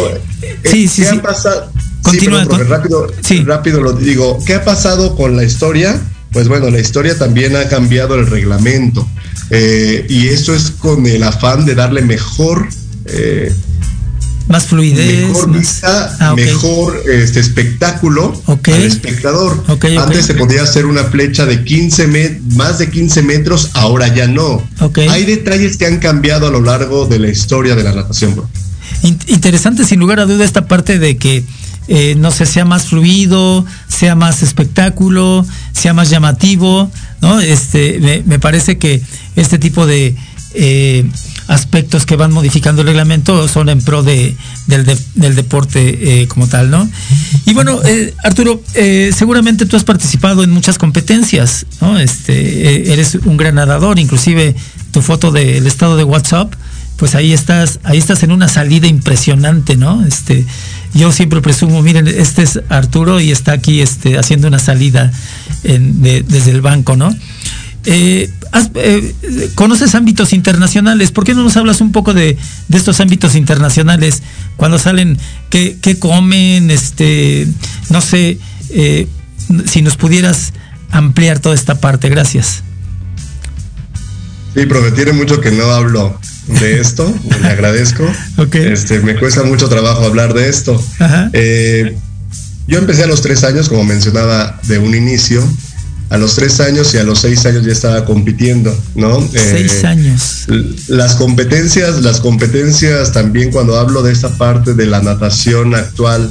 [0.64, 1.16] Sí, eh, sí, ¿qué sí.
[1.18, 1.72] ha pasado?
[2.04, 3.44] Continúa, sí, profe, rápido, sí.
[3.44, 4.40] rápido lo digo.
[4.46, 6.00] ¿Qué ha pasado con la historia?
[6.32, 9.08] Pues bueno, la historia también ha cambiado el reglamento.
[9.50, 12.68] Eh, y eso es con el afán de darle mejor,
[13.06, 13.54] eh,
[14.48, 15.28] Más fluidez.
[15.30, 18.68] mejor más- vista, Ah, mejor este espectáculo Ok.
[18.70, 19.64] al espectador.
[19.98, 24.28] Antes se podía hacer una flecha de 15 met- más de 15 metros, ahora ya
[24.28, 24.62] no.
[25.10, 28.36] Hay detalles que han cambiado a lo largo de la historia de la natación.
[28.36, 28.50] bro.
[29.04, 31.44] In- interesante sin lugar a duda esta parte de que
[31.88, 38.22] eh, no sé sea más fluido sea más espectáculo sea más llamativo no este me,
[38.26, 39.02] me parece que
[39.36, 40.16] este tipo de
[40.54, 41.06] eh,
[41.52, 44.36] aspectos que van modificando el reglamento son en pro de,
[44.68, 46.90] del, de- del deporte eh, como tal no
[47.46, 52.34] y bueno eh, Arturo eh, seguramente tú has participado en muchas competencias no este
[52.90, 54.56] eh, eres un gran nadador inclusive
[54.92, 56.54] tu foto del estado de WhatsApp
[56.98, 60.06] pues ahí estás, ahí estás en una salida impresionante, ¿no?
[60.06, 60.46] Este,
[60.94, 65.12] yo siempre presumo, miren, este es Arturo y está aquí este, haciendo una salida
[65.64, 67.10] de- desde el banco, ¿no?
[67.86, 69.14] Eh, has- eh,
[69.56, 71.12] ¿Conoces ámbitos internacionales?
[71.12, 72.38] ¿Por qué no nos hablas un poco de,
[72.68, 74.22] de estos ámbitos internacionales?
[74.58, 75.18] Cuando salen,
[75.50, 76.72] ¿qué, qué comen?
[76.72, 77.48] Este,
[77.90, 78.38] no sé,
[78.70, 79.08] eh,
[79.66, 80.54] si nos pudieras
[80.92, 82.10] ampliar toda esta parte.
[82.10, 82.64] Gracias.
[84.56, 86.20] Sí, profe, tiene mucho que no hablo
[86.60, 88.04] de esto, le agradezco.
[88.38, 88.56] Ok.
[88.56, 90.82] Este, me cuesta mucho trabajo hablar de esto.
[91.00, 91.30] Ajá.
[91.34, 91.96] Eh,
[92.68, 95.42] yo empecé a los tres años, como mencionaba de un inicio.
[96.12, 99.26] A los tres años y a los seis años ya estaba compitiendo, ¿no?
[99.32, 100.44] Seis Eh, años.
[100.50, 106.30] l- Las competencias, las competencias también cuando hablo de esta parte de la natación actual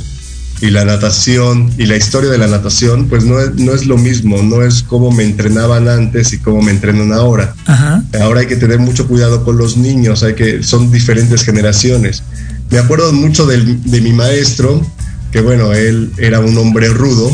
[0.60, 3.96] y la natación y la historia de la natación, pues no es, no es lo
[3.96, 7.54] mismo, no es como me entrenaban antes y cómo me entrenan ahora.
[7.64, 8.04] Ajá.
[8.20, 12.22] Ahora hay que tener mucho cuidado con los niños, hay que son diferentes generaciones.
[12.70, 14.84] Me acuerdo mucho del- de mi maestro,
[15.32, 17.30] que bueno, él era un hombre rudo,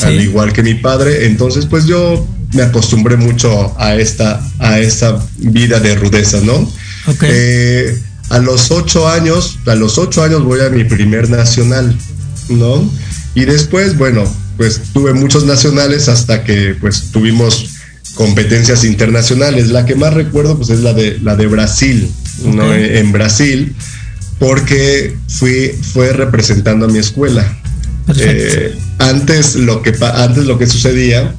[0.00, 0.06] Sí.
[0.06, 5.22] al igual que mi padre, entonces pues yo me acostumbré mucho a esta, a esta
[5.38, 6.70] vida de rudeza, ¿no?
[7.22, 11.96] Eh, a los ocho años, a los ocho años voy a mi primer nacional,
[12.48, 12.88] ¿no?
[13.34, 14.24] Y después, bueno,
[14.56, 17.70] pues tuve muchos nacionales hasta que pues tuvimos
[18.14, 19.68] competencias internacionales.
[19.68, 22.10] La que más recuerdo pues es la de la de Brasil,
[22.44, 22.74] ¿no?
[22.74, 23.74] En Brasil,
[24.38, 27.56] porque fui fue representando a mi escuela.
[28.16, 31.34] Eh, antes lo que antes lo que sucedía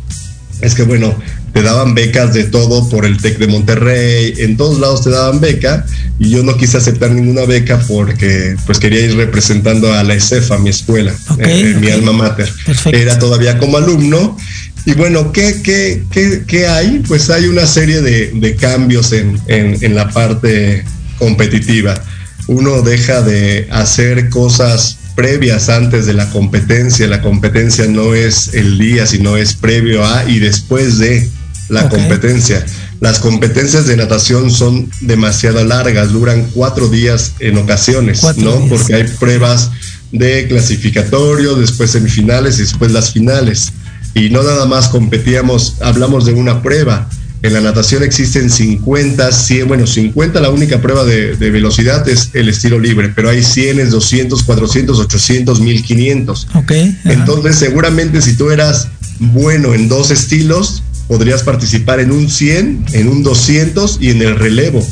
[0.61, 1.15] es que bueno
[1.53, 5.41] te daban becas de todo por el Tec de Monterrey, en todos lados te daban
[5.41, 5.85] beca
[6.17, 10.57] y yo no quise aceptar ninguna beca porque pues quería ir representando a la ESEFA,
[10.59, 12.49] mi escuela, Ok, eh, mi alma mater.
[12.65, 12.97] Perfecto.
[12.97, 14.37] Era todavía como alumno
[14.85, 17.03] y bueno, ¿qué, qué, qué, qué hay?
[17.07, 20.83] Pues hay una serie de, de cambios en, en, en la parte
[21.19, 22.01] competitiva.
[22.47, 27.05] Uno deja de hacer cosas previas antes de la competencia.
[27.07, 31.29] La competencia no es el día, sino es previo a y después de
[31.69, 31.91] la Ok.
[31.91, 32.65] competencia.
[33.01, 38.57] Las competencias de natación son demasiado largas, duran cuatro días en ocasiones, Cuatro ¿no?
[38.57, 38.69] días.
[38.69, 39.69] Porque hay pruebas
[40.11, 43.73] de clasificatorio, después semifinales y después las finales.
[44.15, 47.07] Y no nada más competíamos, hablamos de una prueba.
[47.43, 52.29] En la natación existen 50, 100, bueno, 50 la única prueba de, de velocidad es
[52.33, 56.47] el estilo libre, pero hay 100, 200, 400, 800, 1500.
[56.53, 56.71] Ok.
[56.71, 57.13] ajá.
[57.13, 63.07] Entonces, seguramente si tú eras bueno en dos estilos, podrías participar en un 100, en
[63.07, 64.85] un 200 y en el relevo.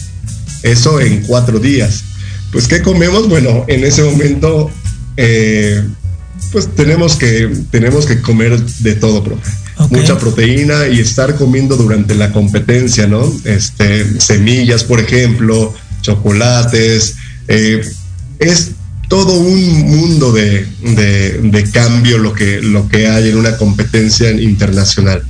[0.63, 2.03] Eso en cuatro días.
[2.51, 3.29] Pues, ¿qué comemos?
[3.29, 4.71] Bueno, en ese momento,
[5.17, 5.83] eh,
[6.51, 9.49] pues tenemos que, tenemos que comer de todo, profe.
[9.89, 13.31] Mucha proteína y estar comiendo durante la competencia, ¿no?
[13.45, 17.15] Este, semillas, por ejemplo, chocolates.
[17.47, 17.81] eh,
[18.39, 18.71] es
[19.09, 24.29] todo un mundo de, de- de cambio lo que, lo que hay en una competencia
[24.31, 25.23] internacional.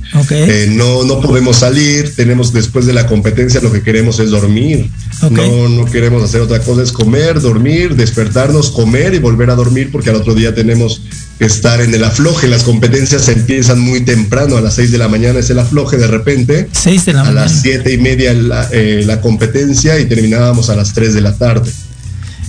[0.48, 4.88] Eh, no, no podemos salir, tenemos después de la competencia lo que queremos es dormir.
[5.30, 9.88] No, no queremos hacer otra cosa, es comer, dormir, despertarnos, comer y volver a dormir
[9.90, 11.02] porque al otro día tenemos
[11.38, 12.48] que estar en el afloje.
[12.48, 16.06] Las competencias empiezan muy temprano, a las 6 de la mañana es el afloje de
[16.06, 16.68] repente.
[16.72, 17.40] 6 de la A mañana.
[17.46, 21.34] las siete y media la, eh, la competencia y terminábamos a las 3 de la
[21.36, 21.70] tarde.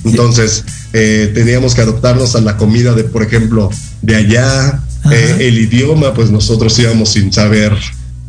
[0.04, 3.70] Entonces, eh, teníamos que adaptarnos a la comida de, por ejemplo,
[4.02, 4.84] de allá.
[5.12, 7.76] Eh, el idioma, pues nosotros íbamos sin saber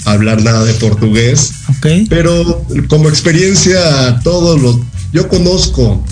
[0.04, 1.52] hablar nada de portugués.
[1.68, 1.86] Ok.
[2.08, 4.78] Pero como experiencia, todos los.
[5.12, 6.02] Yo conozco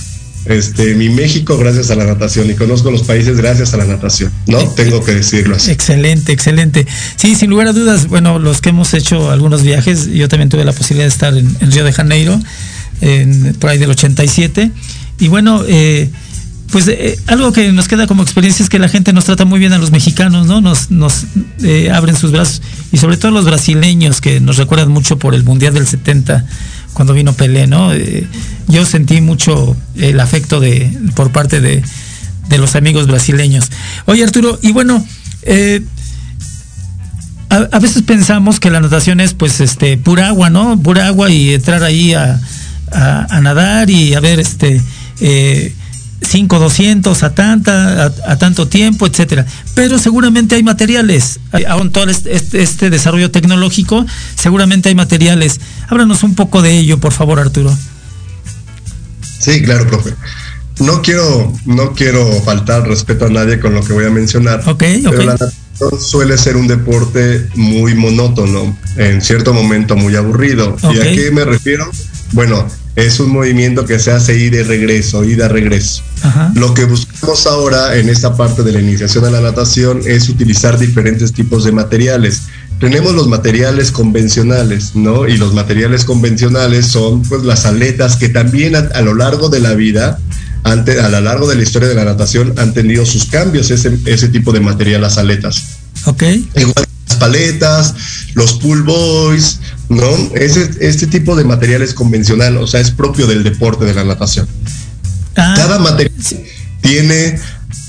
[0.46, 4.32] este, mi México gracias a la natación y conozco los países gracias a la natación,
[4.46, 4.58] ¿no?
[4.70, 5.70] Tengo que decirlo así.
[5.70, 6.86] Excelente, excelente.
[7.16, 10.64] Sí, sin lugar a dudas, bueno, los que hemos hecho algunos viajes, yo también tuve
[10.64, 12.40] la posibilidad de estar en, en Río de Janeiro,
[13.02, 14.70] en, por ahí del 87,
[15.20, 16.10] y bueno, eh,
[16.72, 19.58] pues eh, algo que nos queda como experiencia es que la gente nos trata muy
[19.58, 20.60] bien a los mexicanos, ¿no?
[20.60, 21.24] Nos, nos
[21.62, 25.44] eh, abren sus brazos, y sobre todo los brasileños, que nos recuerdan mucho por el
[25.44, 26.44] Mundial del 70,
[26.92, 27.92] cuando vino Pelé, ¿no?
[27.92, 28.26] Eh,
[28.68, 31.82] yo sentí mucho el afecto de, por parte de,
[32.48, 33.68] de los amigos brasileños.
[34.06, 35.04] Oye, Arturo, y bueno,
[35.42, 35.82] eh,
[37.48, 40.80] a, a veces pensamos que la natación es pues este pura agua, ¿no?
[40.80, 42.40] Pura agua y entrar ahí a,
[42.92, 44.80] a- a nadar y a ver este
[45.20, 45.74] eh,
[46.22, 49.46] 5, 200 a tanta, a, a tanto tiempo, etcétera.
[49.74, 54.04] Pero seguramente hay materiales, aún todo este, este- este desarrollo tecnológico,
[54.36, 55.60] seguramente hay materiales.
[55.88, 57.74] Háblanos un poco de ello, por favor, Arturo.
[59.38, 60.14] Sí, claro, profe.
[60.80, 64.60] No quiero, no quiero faltar respeto a nadie con lo que voy a mencionar.
[64.66, 64.68] Ok,
[65.06, 65.10] ok.
[65.10, 70.76] Pero la natación suele ser un deporte muy monótono, en cierto momento muy aburrido.
[70.92, 71.90] ¿Y a qué me refiero?
[72.32, 72.66] Bueno,
[72.96, 76.02] es un movimiento que se hace ida y regreso, ida regreso.
[76.22, 76.52] Ajá.
[76.54, 80.78] Lo que buscamos ahora en esta parte de la iniciación a la natación es utilizar
[80.78, 82.42] diferentes tipos de materiales.
[82.78, 85.28] Tenemos los materiales convencionales, ¿no?
[85.28, 89.60] Y los materiales convencionales son pues las aletas que también a, a lo largo de
[89.60, 90.18] la vida,
[90.64, 93.98] ante, a lo largo de la historia de la natación han tenido sus cambios ese,
[94.06, 95.62] ese tipo de material, las aletas.
[96.06, 96.22] Ok.
[96.56, 97.94] Igual las paletas,
[98.34, 100.08] los pool boys, ¿no?
[100.34, 104.04] Ese, este tipo de material es convencional, o sea, es propio del deporte de la
[104.04, 104.46] natación.
[105.36, 106.14] Ah, Cada material
[106.80, 107.38] tiene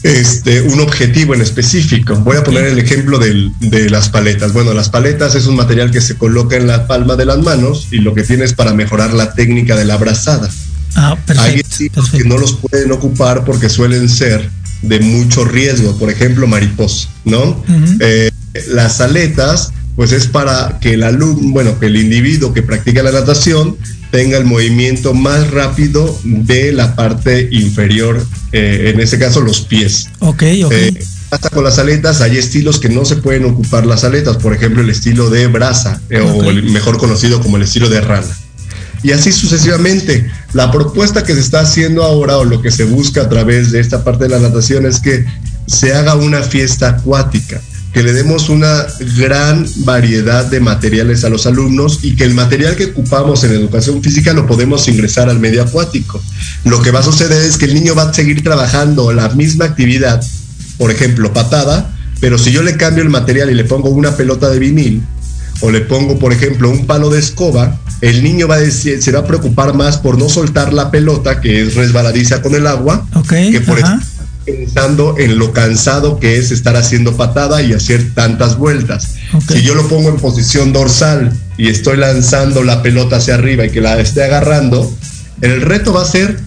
[0.03, 2.15] este, un objetivo en específico.
[2.15, 4.51] Voy a poner el ejemplo del- de las paletas.
[4.51, 7.87] Bueno, las paletas es un material que se coloca en la palma de las manos
[7.91, 10.49] y lo que tiene es para mejorar la técnica de la abrazada.
[10.95, 11.61] ah, Hay
[12.17, 14.49] que no los pueden ocupar porque suelen ser
[14.81, 17.43] de mucho riesgo, por ejemplo, mariposa, ¿no?
[17.43, 17.97] Ujú.
[17.99, 18.31] Eh,
[18.69, 23.12] las aletas, pues es para que el alumno, bueno, que el individuo que practica la
[23.12, 23.77] natación
[24.12, 30.10] tenga el movimiento más rápido de la parte inferior, eh, en este caso los pies.
[30.19, 30.71] Ok, ok.
[30.71, 34.54] Eh, hasta con las aletas hay estilos que no se pueden ocupar las aletas, por
[34.54, 36.44] ejemplo el estilo de brasa eh, Ok.
[36.44, 38.27] o el mejor conocido como el estilo de rana.
[39.04, 40.29] Y así sucesivamente.
[40.54, 43.79] La propuesta que se está haciendo ahora o lo que se busca a través de
[43.79, 45.25] esta parte de la natación es que
[45.65, 47.62] se haga una fiesta acuática,
[47.94, 48.85] que le demos una
[49.17, 54.02] gran variedad de materiales a los alumnos y que el material que ocupamos en educación
[54.02, 56.21] física lo podemos ingresar al medio acuático.
[56.63, 59.65] Lo que va a suceder es que el niño va a seguir trabajando la misma
[59.65, 60.23] actividad,
[60.77, 64.50] por ejemplo, patada, pero si yo le cambio el material y le pongo una pelota
[64.50, 65.04] de vinil
[65.60, 69.12] o le pongo, por ejemplo, un palo de escoba, el niño va a decir, se
[69.12, 73.06] va a preocupar más por no soltar la pelota, que es resbaladiza con el agua,
[73.13, 74.02] Ok, que por ajá.
[74.46, 79.15] Pensando en lo cansado que es estar haciendo patada y hacer tantas vueltas.
[79.48, 83.69] Si yo lo pongo en posición dorsal y estoy lanzando la pelota hacia arriba y
[83.69, 84.92] que la esté agarrando,
[85.42, 86.39] el reto va a ser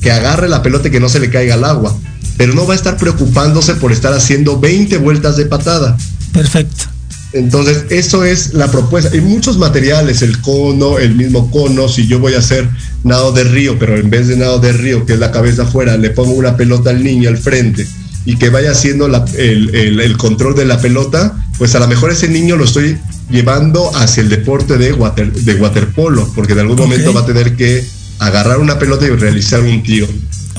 [0.00, 1.96] que agarre la pelota y que no se le caiga al agua,
[2.36, 5.96] pero no va a estar preocupándose por estar haciendo 20 vueltas de patada.
[6.32, 6.84] Perfecto.
[7.32, 9.10] Entonces, eso es la propuesta.
[9.12, 11.88] Hay muchos materiales, el cono, el mismo cono.
[11.88, 12.68] Si yo voy a hacer
[13.04, 15.96] nado de río, pero en vez de nado de río, que es la cabeza afuera,
[15.98, 17.86] le pongo una pelota al niño al frente
[18.24, 21.86] y que vaya haciendo la- el, el- el control de la pelota, pues a lo
[21.88, 22.96] mejor ese niño lo estoy
[23.30, 27.56] llevando hacia el deporte de, water, de waterpolo, porque en algún momento va a tener
[27.56, 27.84] que
[28.20, 30.06] agarrar una pelota y realizar un tiro.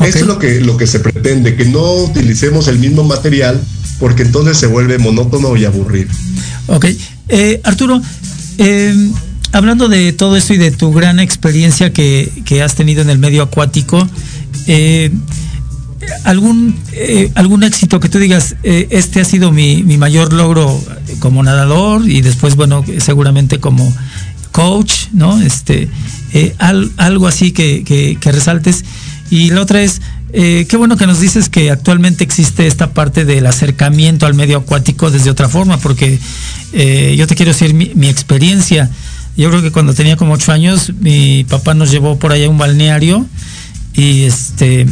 [0.06, 3.60] Eso es lo que, lo que se pretende, que no utilicemos el mismo material,
[4.00, 6.10] porque entonces se vuelve monótono y aburrido.
[6.70, 6.86] Ok.
[7.30, 8.02] Eh, Arturo,
[8.58, 9.12] eh,
[9.52, 13.18] hablando de todo esto y de tu gran experiencia que, que has tenido en el
[13.18, 14.08] medio acuático,
[14.68, 15.12] eh,
[16.24, 20.82] algún, eh, algún éxito que tú digas, eh, este ha sido mi, mi, mayor logro
[21.20, 23.94] como nadador y después, bueno, seguramente como
[24.52, 25.40] coach, ¿no?
[25.42, 25.90] Este,
[26.58, 28.86] al, algo así que, que, que, resaltes.
[29.30, 30.02] Y la otra es,
[30.32, 35.10] qué bueno que nos dices que actualmente existe esta parte del acercamiento al medio acuático
[35.12, 36.20] desde otra forma, porque
[36.72, 38.90] yo te quiero decir mi, experiencia.
[39.38, 42.50] Yo creo que cuando tenía como ocho años, mi papá nos llevó por allá a
[42.50, 43.26] un balneario
[43.94, 44.86] y este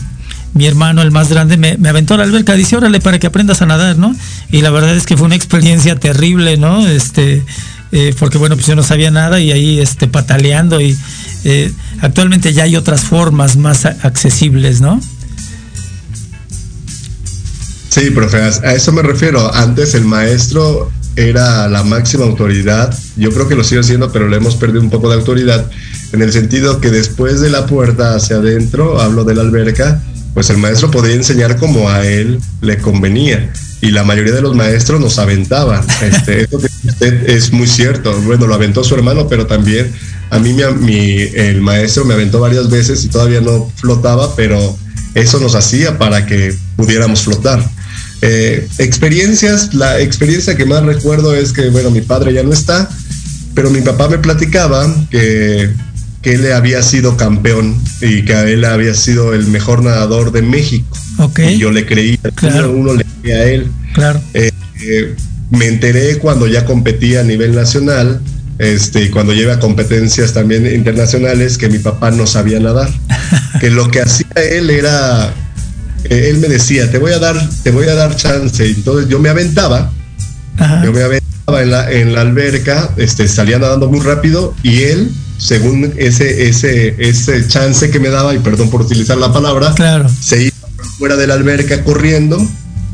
[0.57, 3.61] mi hermano, el más grande, me, aventó a la alberca, dice, órale, para que aprendas
[3.61, 4.15] a nadar, ¿no?
[4.51, 6.85] Y la verdad es que fue una experiencia terrible, ¿no?
[6.87, 7.43] Este,
[7.91, 10.97] eh, porque bueno, pues yo no sabía nada y ahí este, pataleando y
[11.43, 11.71] eh,
[12.01, 14.99] actualmente ya hay otras formas más accesibles, ¿no?
[17.97, 19.51] Sí, profe, a eso me refiero.
[19.55, 22.95] Antes el maestro era la máxima autoridad.
[23.15, 25.67] Yo creo que lo sigue siendo, pero le hemos perdido un poco de autoridad
[26.13, 29.99] en el sentido que después de la puerta hacia adentro, hablo de la alberca,
[30.35, 33.51] pues el maestro podía enseñar como a él le convenía.
[33.81, 35.83] Y la mayoría de los maestros nos aventaban.
[36.03, 38.15] Este, esto que usted es muy cierto.
[38.21, 39.91] Bueno, lo aventó su hermano, pero también
[40.29, 44.77] a mí mi, el maestro me aventó varias veces y todavía no flotaba, pero
[45.15, 47.76] eso nos hacía para que pudiéramos flotar.
[48.21, 52.89] Eh, experiencias, la experiencia que más recuerdo es que, bueno, mi padre ya no está,
[53.53, 55.71] pero mi papá me platicaba que
[56.21, 60.97] que él había sido campeón y que él había sido el mejor nadador de México.
[61.17, 61.55] Okay.
[61.55, 62.71] Y yo le creía, claro.
[62.71, 63.71] uno le creía a él.
[63.93, 64.21] Claro.
[64.33, 64.51] Eh,
[64.81, 65.15] eh,
[65.51, 68.21] me enteré cuando ya competía a nivel nacional,
[68.59, 72.89] este, y cuando llevé a competencias también internacionales, que mi papá no sabía nadar.
[73.61, 75.33] que lo que hacía él era,
[76.05, 78.65] eh, él me decía, te voy a dar, te voy a dar chance.
[78.65, 79.91] Entonces yo me aventaba,
[80.57, 80.83] Ajá.
[80.83, 85.11] yo me aventaba en la, en la alberca, este, salía nadando muy rápido y él
[85.37, 90.09] según ese, ese, ese chance que me daba, y perdón por utilizar la palabra, claro.
[90.09, 90.55] se iba
[90.97, 92.39] fuera de la alberca corriendo,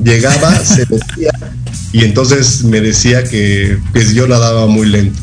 [0.03, 1.31] llegaba, se metía,
[1.91, 5.19] y entonces me decía que pues, yo nadaba muy lento.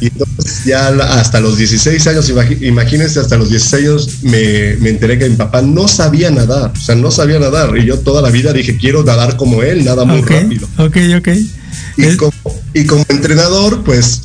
[0.00, 5.18] Y entonces ya hasta los 16 años, imagínense, hasta los 16 años me, me, enteré
[5.18, 8.30] que mi papá no sabía nadar, o sea, no sabía nadar, y yo toda la
[8.30, 10.68] vida dije, quiero nadar como él, nada muy okay, rápido.
[10.78, 11.28] Ok, ok.
[11.96, 12.32] Y como,
[12.74, 14.22] y como entrenador, pues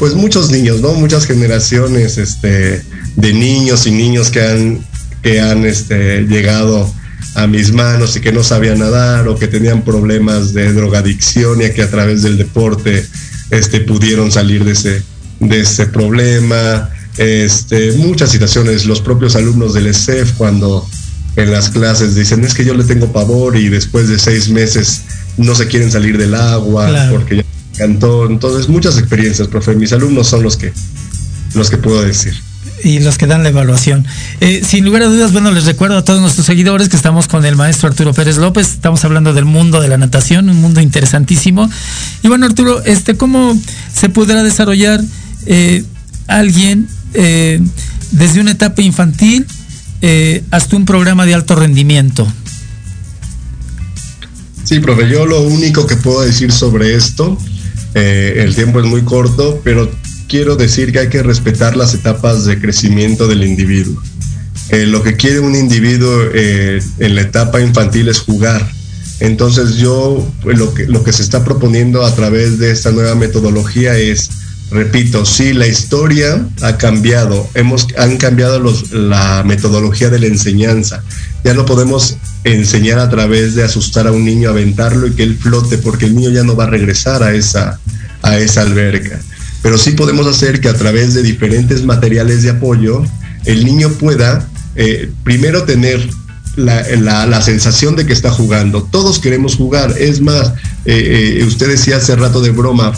[0.00, 0.94] pues muchos niños, ¿no?
[0.94, 2.82] Muchas generaciones este,
[3.16, 4.86] de niños y niños que han,
[5.22, 6.90] que han este, llegado
[7.34, 11.70] a mis manos y que no sabían nadar o que tenían problemas de drogadicción y
[11.72, 13.06] que a través del deporte
[13.50, 15.02] este, pudieron salir de ese,
[15.40, 16.90] de ese problema.
[17.16, 20.86] Este, muchas situaciones, los propios alumnos del ESEF cuando
[21.36, 25.02] en las clases dicen es que yo le tengo pavor y después de seis meses
[25.36, 27.12] no se quieren salir del agua Claro.
[27.12, 27.44] porque ya
[27.74, 28.26] encantó.
[28.26, 29.74] Entonces, muchas experiencias, profe.
[29.74, 30.72] Mis alumnos son los que,
[31.54, 32.34] los que puedo decir.
[32.84, 34.06] Y los que dan la evaluación.
[34.40, 37.44] Eh, sin lugar a dudas, bueno, les recuerdo a todos nuestros seguidores que estamos con
[37.44, 41.68] el maestro Arturo Pérez López, estamos hablando del mundo de la natación, un mundo interesantísimo.
[42.22, 43.58] Y bueno, Arturo, este, ¿cómo
[43.94, 45.00] se podrá desarrollar
[45.46, 45.84] eh,
[46.26, 47.60] alguien eh,
[48.12, 49.46] desde una etapa infantil
[50.02, 52.26] eh, hasta un programa de alto rendimiento?
[54.64, 57.36] Sí, profe, yo lo único que puedo decir sobre esto,
[57.94, 59.90] eh, el tiempo es muy corto, pero
[60.30, 64.00] quiero decir que hay que respetar las etapas de crecimiento del individuo.
[64.68, 68.64] Eh, lo que quiere un individuo eh, en la etapa infantil es jugar.
[69.18, 74.30] Entonces yo pues, lo que, se está proponiendo a través de esta nueva metodología es,
[74.70, 78.62] repito, sí, la historia ha cambiado, hemos, han cambiado
[78.92, 81.02] la metodología de la enseñanza.
[81.42, 85.36] Ya no podemos enseñar a través de asustar a un niño, aventarlo y que él
[85.36, 87.80] flote, porque el niño ya no va a regresar a esa,
[88.22, 89.20] a esa alberca.
[89.62, 93.04] Pero sí podemos hacer que a través de diferentes materiales de apoyo,
[93.44, 96.08] el niño pueda eh, primero tener
[96.56, 98.82] la, la, la, sensación de que está jugando.
[98.82, 99.94] Todos queremos jugar.
[99.98, 100.52] Es más,
[100.84, 102.92] eh, eh, usted decía hace rato de broma,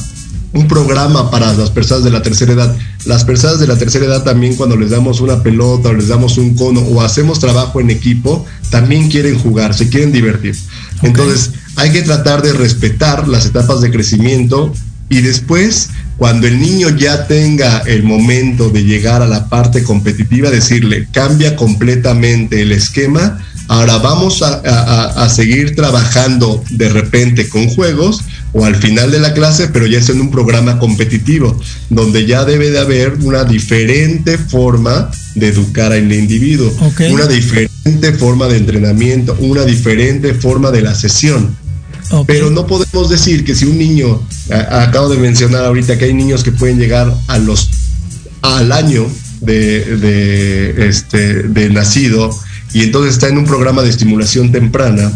[0.53, 2.77] un programa para las personas de la tercera edad.
[3.05, 6.39] Las personas de la tercera edad también cuando les damos una pelota o les damos
[6.39, 10.55] un cono o hacemos trabajo en equipo, también quieren jugar, se quieren divertir.
[10.99, 11.11] Okay.
[11.11, 14.73] Entonces hay que tratar de respetar las etapas de crecimiento
[15.09, 15.91] y después,
[16.23, 21.57] cuando el niño ya tenga el momento de llegar a la parte competitiva, decirle, cambia
[21.57, 28.21] completamente el esquema, ahora vamos a, a, a, seguir trabajando de repente con juegos
[28.53, 31.59] o al final de la clase, pero ya es en un programa competitivo,
[31.91, 37.13] donde ya debe de haber una diferente forma de educar al individuo, okay.
[37.13, 41.57] una diferente forma de entrenamiento, una diferente forma de la sesión.
[42.11, 42.25] Okay.
[42.27, 46.15] Pero no podemos decir que si un niño, a, acabo de mencionar ahorita que hay
[46.15, 47.71] niños que pueden llegar a los
[48.43, 49.07] al año
[49.41, 52.37] de, de, este, de nacido
[52.73, 55.13] y entonces está en un programa de estimulación temprana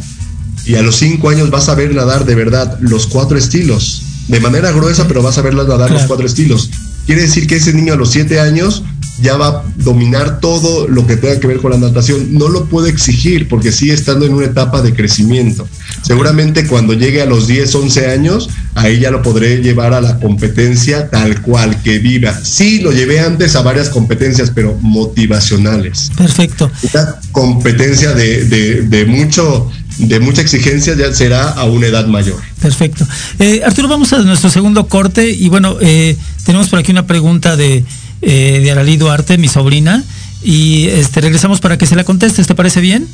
[0.65, 4.41] y a los cinco años vas a ver nadar de verdad los cuatro estilos, de
[4.41, 6.71] manera gruesa, pero vas a verlas nadar los cuatro estilos.
[7.07, 8.83] Quiere decir que ese niño a los siete años
[9.23, 12.35] ya va a dominar todo lo que tenga que ver con la natación.
[12.35, 15.67] No lo puede exigir porque sigue estando en una etapa de crecimiento.
[16.03, 20.21] Seguramente cuando llegue a los 10, 11 años, ahí ya lo podré llevar a la
[20.21, 22.39] competencia tal cual que viva.
[22.43, 26.11] Sí, lo llevé antes a varias competencias, pero motivacionales.
[26.17, 26.71] Perfecto.
[26.93, 32.41] Una competencia de, de- de mucho, de mucha exigencia ya será a una edad mayor.
[32.61, 33.07] Perfecto.
[33.39, 37.57] Eh, Arturo, vamos a nuestro segundo corte y bueno, eh, tenemos por aquí una pregunta
[37.57, 37.85] de,
[38.23, 40.05] eh, de Aralí Duarte, mi sobrina,
[40.43, 43.09] y este, regresamos para que se la contestes, ¿te parece bien?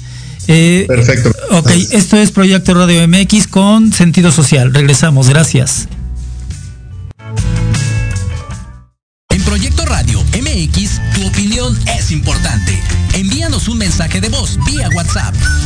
[0.49, 1.33] Eh, Perfecto.
[1.51, 4.75] Ok, esto es Proyecto Radio MX con sentido social.
[4.75, 5.89] Regresamos, gracias.
[9.31, 12.79] En Proyecto Radio MX, tu opinión es importante.
[13.15, 15.35] Envíanos un mensaje de voz vía WhatsApp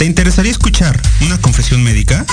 [0.00, 2.24] ¿Te interesaría escuchar una confesión médica?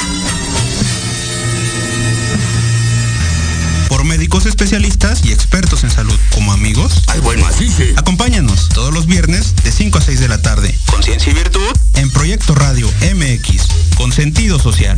[3.89, 7.03] Por médicos especialistas y expertos en salud como amigos.
[7.07, 7.91] Ay, bueno, así sí.
[7.97, 10.73] Acompáñanos todos los viernes de 5 a 6 de la tarde.
[10.85, 14.97] Conciencia y virtud en Proyecto Radio MX con sentido social.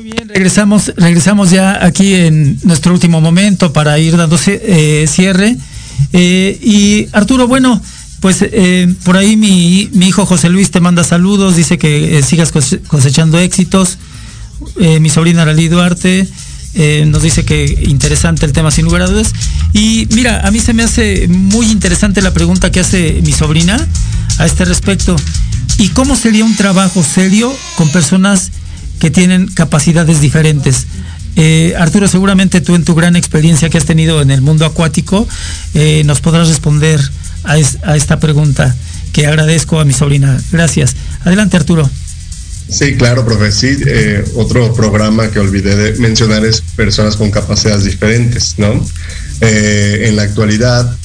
[0.00, 5.06] Muy bien, regresamos, regresamos ya aquí en nuestro último momento para ir dando ci- eh,
[5.08, 5.56] cierre.
[6.12, 7.80] Eh, y Arturo, bueno,
[8.20, 12.22] pues eh, por ahí mi, mi hijo José Luis te manda saludos, dice que eh,
[12.22, 13.98] sigas cose- cosechando éxitos.
[14.78, 16.26] Eh, mi sobrina Aralí Duarte
[16.74, 19.32] eh, nos dice que interesante el tema sin lugar a dudas.
[19.74, 23.76] Y mira, a mí se me hace muy interesante la pregunta que hace mi sobrina
[24.38, 25.14] a este respecto.
[25.78, 28.50] ¿Y cómo sería un trabajo serio con personas
[29.00, 30.86] que tienen capacidades diferentes?
[31.36, 35.26] Eh, Arturo, seguramente tú en tu gran experiencia que has tenido en el mundo acuático,
[35.74, 37.00] eh, nos podrás responder
[37.44, 38.74] a, es- a esta pregunta
[39.12, 40.40] que agradezco a mi sobrina.
[40.52, 40.94] Gracias.
[41.24, 41.88] Adelante, Arturo.
[42.68, 43.50] Sí, claro, profe.
[43.50, 48.84] Sí, eh, otro programa que olvidé de mencionar es personas con capacidades diferentes, ¿no?
[49.40, 50.96] Eh, en la actualidad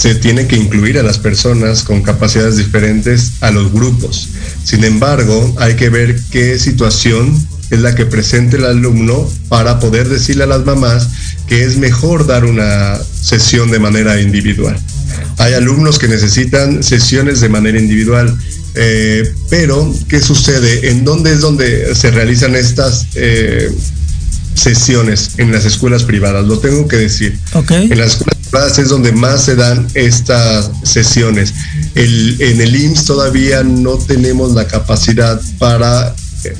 [0.00, 4.30] se tiene que incluir a las personas con capacidades diferentes a los grupos.
[4.64, 7.36] Sin embargo, hay que ver qué situación
[7.68, 11.10] es la que presente el alumno para poder decirle a las mamás
[11.46, 14.74] que es mejor dar una sesión de manera individual.
[15.36, 18.34] Hay alumnos que necesitan sesiones de manera individual,
[18.76, 20.88] eh, pero ¿qué sucede?
[20.88, 23.70] ¿En dónde es donde se realizan estas eh,
[24.60, 25.32] sesiones?
[25.38, 27.38] En las escuelas privadas, lo tengo que decir.
[27.90, 31.52] En las escuelas privadas es donde más se dan estas sesiones.
[31.94, 36.54] El- en el IMSS todavía no tenemos la capacidad para eh,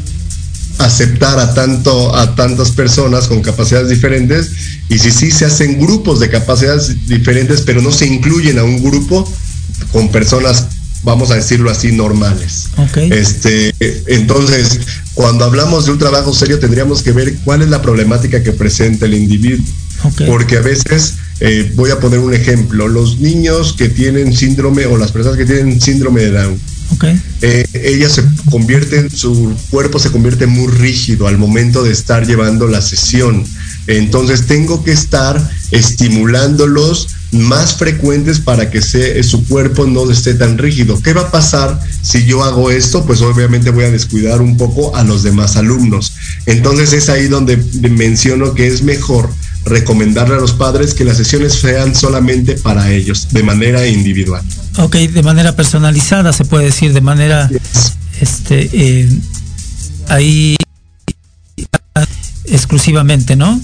[0.78, 4.50] aceptar a tanto a tantas personas con capacidades diferentes
[4.88, 8.82] y si sí se hacen grupos de capacidades diferentes pero no se incluyen a un
[8.82, 9.30] grupo
[9.92, 10.66] con personas
[11.02, 12.68] vamos a decirlo así, normales.
[12.76, 12.96] Ok.
[12.98, 13.74] Este,
[14.06, 14.80] entonces,
[15.14, 19.06] cuando hablamos de un trabajo serio, tendríamos que ver cuál es la problemática que presenta
[19.06, 19.64] el individuo.
[20.04, 20.22] Ok.
[20.26, 24.96] Porque a veces, eh, voy a poner un ejemplo, los niños que tienen síndrome o
[24.96, 26.60] las personas que tienen síndrome de Down,
[26.92, 27.04] Ok.
[27.42, 32.66] eh, ellas se convierten, su cuerpo se convierte muy rígido al momento de estar llevando
[32.66, 33.44] la sesión.
[33.86, 40.58] Entonces tengo que estar estimulándolos más frecuentes para que se, su cuerpo no esté tan
[40.58, 41.00] rígido.
[41.00, 43.04] ¿Qué va a pasar si yo hago esto?
[43.04, 46.12] Pues obviamente voy a descuidar un poco a los demás alumnos.
[46.46, 49.30] Entonces es ahí donde menciono que es mejor
[49.64, 54.42] recomendarle a los padres que las sesiones sean solamente para ellos, de manera individual.
[54.78, 57.50] Ok, de manera personalizada, se puede decir, de manera,
[58.20, 59.08] este, eh,
[60.08, 60.56] ahí
[62.46, 63.60] exclusivamente, ¿no?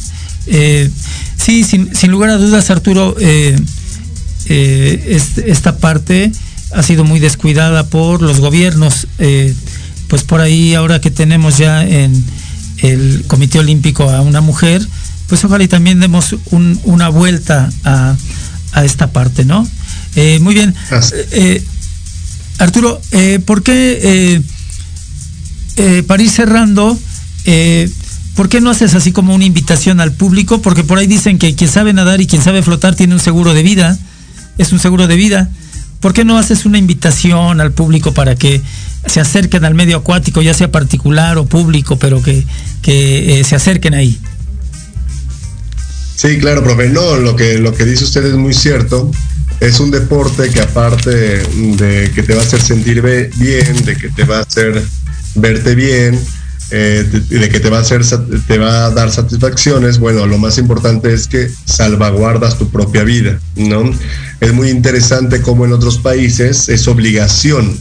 [0.47, 0.91] Eh,
[1.37, 3.57] sí, sin, sin, lugar a dudas, Arturo, eh,
[4.47, 6.33] eh, esta parte
[6.73, 9.07] ha sido muy descuidada por los gobiernos.
[9.19, 9.55] Eh,
[10.09, 12.25] pues por ahí, ahora que tenemos ya en
[12.79, 14.87] el Comité Olímpico a una mujer,
[15.27, 18.17] pues ojalá y también demos un, una vuelta a,
[18.73, 19.69] a, esta parte, ¿no?
[20.41, 20.75] Muy bien.
[22.59, 23.01] Arturo,
[23.45, 24.43] ¿por qué,
[26.07, 26.97] para ir cerrando,
[28.37, 30.63] ¿por qué no haces así como una invitación al público?
[30.63, 33.55] Porque por ahí dicen que quien sabe nadar y quien sabe flotar tiene un seguro
[33.55, 33.99] de vida,
[34.59, 35.51] es un seguro de vida.
[36.01, 38.61] ¿Por qué no haces una invitación al público para que
[39.07, 42.45] se acerquen al medio acuático, ya sea particular o público, pero que,
[42.83, 44.21] que se acerquen ahí?
[46.17, 46.89] Sí, claro, profe.
[46.91, 49.11] No, lo que, lo que dice usted es muy cierto.
[49.61, 54.11] Es un deporte que aparte de que te va a hacer sentir bien, de que
[54.11, 54.83] te va a hacer
[55.35, 56.19] verte bien,
[56.71, 58.03] eh, de, que te va a hacer
[58.49, 63.39] te va a dar satisfacciones, bueno, lo más importante es que salvaguardas tu propia vida,
[63.55, 63.91] ¿no?
[64.41, 67.79] Es muy interesante cómo en otros países es obligación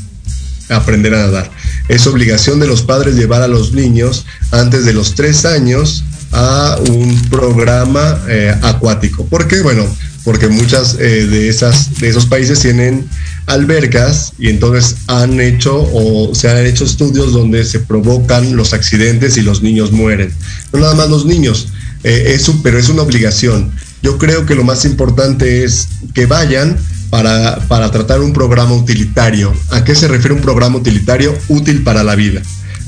[0.69, 1.51] aprender a nadar.
[1.87, 6.77] Es obligación de los padres llevar a los niños antes de los tres años a
[6.89, 9.25] un programa eh, acuático.
[9.25, 9.61] ¿Por qué?
[9.61, 9.85] Bueno,
[10.23, 13.07] porque muchas eh, de, esas, de esos países tienen
[13.47, 19.37] albercas y entonces han hecho o se han hecho estudios donde se provocan los accidentes
[19.37, 20.31] y los niños mueren.
[20.73, 21.67] No nada más los niños,
[22.03, 23.71] eh, eso, pero es una obligación.
[24.01, 26.77] Yo creo que lo más importante es que vayan
[27.09, 29.53] para, para tratar un programa utilitario.
[29.71, 31.35] ¿A qué se refiere un programa utilitario?
[31.47, 32.41] Útil para la vida.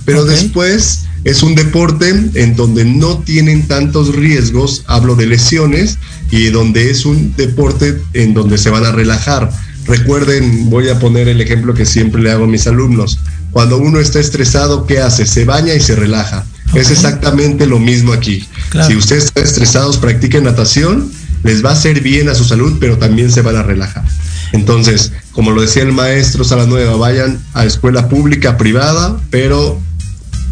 [0.06, 0.36] Pero okay.
[0.36, 5.98] después es un deporte en donde no tienen tantos riesgos, hablo de lesiones,
[6.32, 9.52] y donde es un deporte en donde se van a relajar.
[9.88, 13.20] Recuerden, voy a poner el ejemplo que siempre le hago a mis alumnos.
[13.52, 15.26] Cuando uno está estresado, ¿qué hace?
[15.26, 16.46] Se baña y se relaja.
[16.70, 16.82] Okay.
[16.82, 18.46] Es exactamente lo mismo aquí.
[18.70, 18.90] Claro.
[18.90, 21.10] Si ustedes están estresados, practiquen natación,
[21.44, 24.04] les va a hacer bien a su salud, pero también se van a relajar.
[24.52, 29.80] Entonces, como lo decía el maestro Sala Nueva, vayan a escuela pública, privada, pero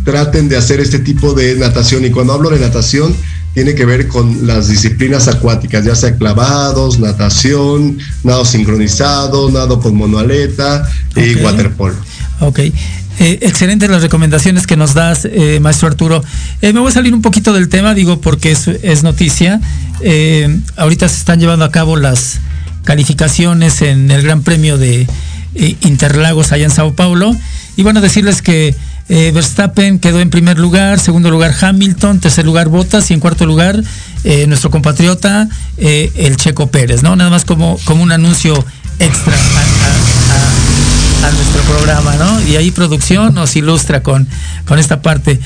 [0.06, 2.06] traten de hacer este tipo de natación.
[2.06, 3.16] Y cuando hablo de natación,
[3.56, 9.96] tiene que ver con las disciplinas acuáticas, ya sea clavados, natación, nado sincronizado, nado con
[9.96, 11.32] monoaleta okay.
[11.32, 11.96] y waterpolo.
[12.42, 12.60] Ok.
[12.60, 16.22] Eh, excelentes las recomendaciones que nos das, eh, maestro Arturo.
[16.62, 19.62] Eh, me voy a salir un poquito del tema, digo, porque es, es noticia.
[20.02, 22.42] Eh, ahorita se están llevando a cabo las
[22.84, 25.08] calificaciones en el Gran Premio de
[25.56, 27.34] eh, Interlagos allá en Sao Paulo.
[27.78, 28.76] Y bueno, decirles que
[29.08, 33.46] eh, Verstappen quedó en primer lugar, segundo lugar Hamilton, tercer lugar Bottas y en cuarto
[33.46, 33.84] lugar
[34.24, 35.48] eh, nuestro compatriota
[35.78, 37.16] eh, el Checo Pérez, ¿no?
[37.16, 38.54] Nada más como, como un anuncio
[38.98, 42.42] extra a, a, nuestro programa, ¿no?
[42.48, 44.28] Y ahí producción nos ilustra con,
[44.66, 45.40] con esta parte.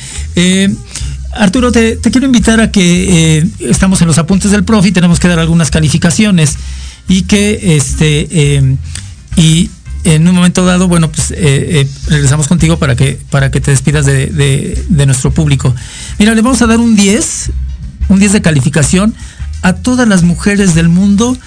[1.33, 5.19] Arturo, te, te, quiero invitar a que estamos en los apuntes del profe y tenemos
[5.19, 6.55] que dar algunas calificaciones
[7.09, 8.77] y que este
[9.35, 9.69] y
[10.03, 13.71] en un momento dado, bueno, pues eh, eh, regresamos contigo para que, para que te
[13.71, 15.75] despidas de, de, de, nuestro público.
[16.17, 17.51] Mira, le vamos a dar un 10,
[18.09, 19.13] un 10 de calificación
[19.61, 21.37] a todas las mujeres del mundo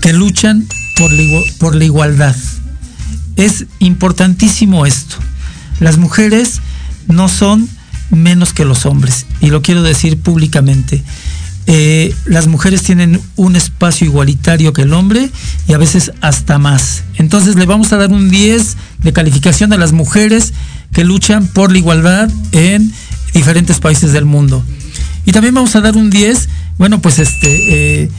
[0.00, 2.36] que luchan por la, por la igualdad.
[3.36, 5.16] Es importantísimo esto.
[5.80, 6.60] Las mujeres
[7.08, 7.68] no son
[8.10, 11.02] menos que los hombres, y lo quiero decir públicamente.
[11.66, 15.30] Eh, las mujeres tienen un espacio igualitario que el hombre
[15.68, 17.04] y a veces hasta más.
[17.16, 20.52] Entonces le vamos a dar un 10 de calificación a las mujeres
[20.92, 22.92] que luchan por la igualdad en
[23.32, 24.64] diferentes países del mundo.
[25.24, 26.48] Y también vamos a dar un 10,
[26.78, 28.10] bueno, pues este, eh,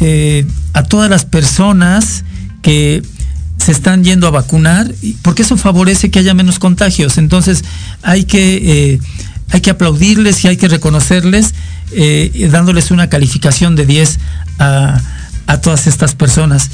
[0.00, 2.24] eh, a todas las personas
[2.60, 3.02] que
[3.56, 4.92] se están yendo a vacunar,
[5.22, 7.16] porque eso favorece que haya menos contagios.
[7.16, 7.64] Entonces
[8.02, 9.00] hay que,
[9.50, 11.54] hay que aplaudirles y hay que reconocerles
[11.92, 14.18] eh, dándoles una calificación de 10
[14.58, 15.00] a,
[15.46, 16.70] a todas estas personas.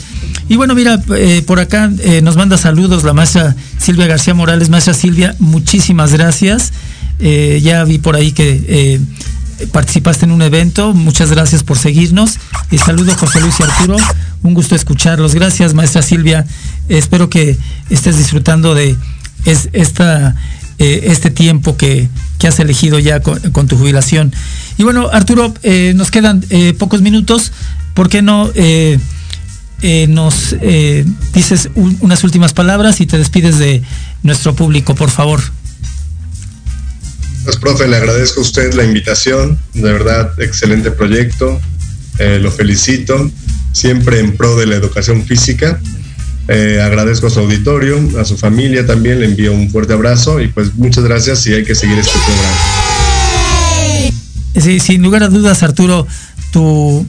[0.48, 4.68] Y bueno, mira, eh, por acá eh, nos manda saludos la maestra Silvia García Morales.
[4.68, 6.72] Maestra Silvia, muchísimas gracias.
[7.18, 9.00] Ya vi por ahí que
[9.72, 10.92] participaste en un evento.
[10.92, 12.38] Muchas gracias por seguirnos.
[12.70, 13.96] Y saludo José Luis y Arturo.
[14.42, 15.34] Un gusto escucharlos.
[15.34, 16.44] Gracias, maestra Silvia.
[16.90, 17.56] espero que
[17.88, 18.96] estés disfrutando de
[19.72, 20.36] esta,
[20.78, 22.08] este tiempo que,
[22.38, 24.32] que, has elegido ya con, tu jubilación.
[24.78, 25.54] Y bueno, Arturo,
[25.94, 26.44] nos quedan
[26.78, 27.52] pocos minutos.
[27.96, 28.98] ¿Por qué no eh,
[29.80, 31.02] eh, nos eh,
[31.32, 33.82] dices unas últimas palabras y te despides de
[34.22, 35.40] nuestro público, por favor?
[37.44, 39.58] Pues, profe, le agradezco a usted la invitación.
[39.72, 41.58] De verdad, excelente proyecto.
[42.18, 43.30] lo felicito.
[43.72, 45.80] Siempre en pro de la educación física.
[46.48, 49.20] Agradezco a su auditorio, a su familia también.
[49.20, 52.56] Le envío un fuerte abrazo y pues muchas gracias y hay que seguir este programa.
[54.60, 56.06] Sí, sin lugar a dudas, Arturo,
[56.50, 57.06] tu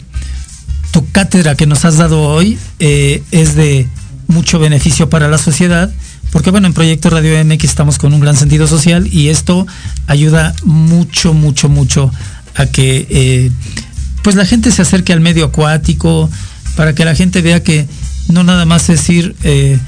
[0.92, 3.88] tu cátedra que nos has dado hoy eh, es de
[4.28, 5.92] mucho beneficio para la sociedad,
[6.32, 9.66] porque bueno, en Proyecto Radio MX estamos con un gran sentido social y esto
[10.08, 12.12] ayuda mucho, mucho, mucho
[12.56, 13.52] a que eh,
[14.24, 16.30] pues la gente se acerque al medio acuático,
[16.76, 17.88] para que la gente vea que
[18.28, 19.80] no nada más es ir, eh,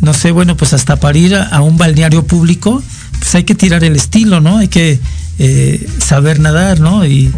[0.00, 2.82] no sé, bueno, pues hasta para ir a, un balneario público,
[3.18, 4.58] pues hay que tirar el estilo, ¿no?
[4.58, 4.98] Hay que
[5.98, 7.04] saber nadar, ¿no?
[7.04, 7.32] Y,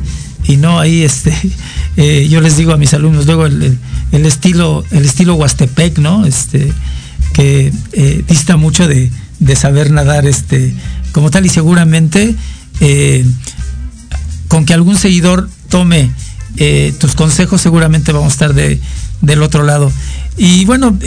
[0.46, 1.34] y no ahí este
[1.96, 3.78] eh, yo les digo a mis alumnos luego el,
[4.12, 6.72] estilo el estilo huastepec no este
[7.32, 9.10] que eh, dista mucho de,
[9.56, 10.72] saber nadar este
[11.12, 12.34] como tal y seguramente
[12.80, 13.24] eh,
[14.48, 16.10] con que algún seguidor tome
[17.00, 18.80] tus consejos seguramente vamos a estar de,
[19.20, 19.90] del otro lado
[20.36, 20.98] y bueno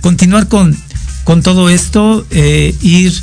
[0.00, 0.76] continuar con
[1.24, 3.22] con todo esto ir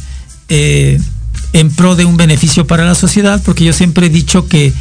[1.54, 4.74] en pro de un beneficio para la sociedad porque yo siempre he dicho que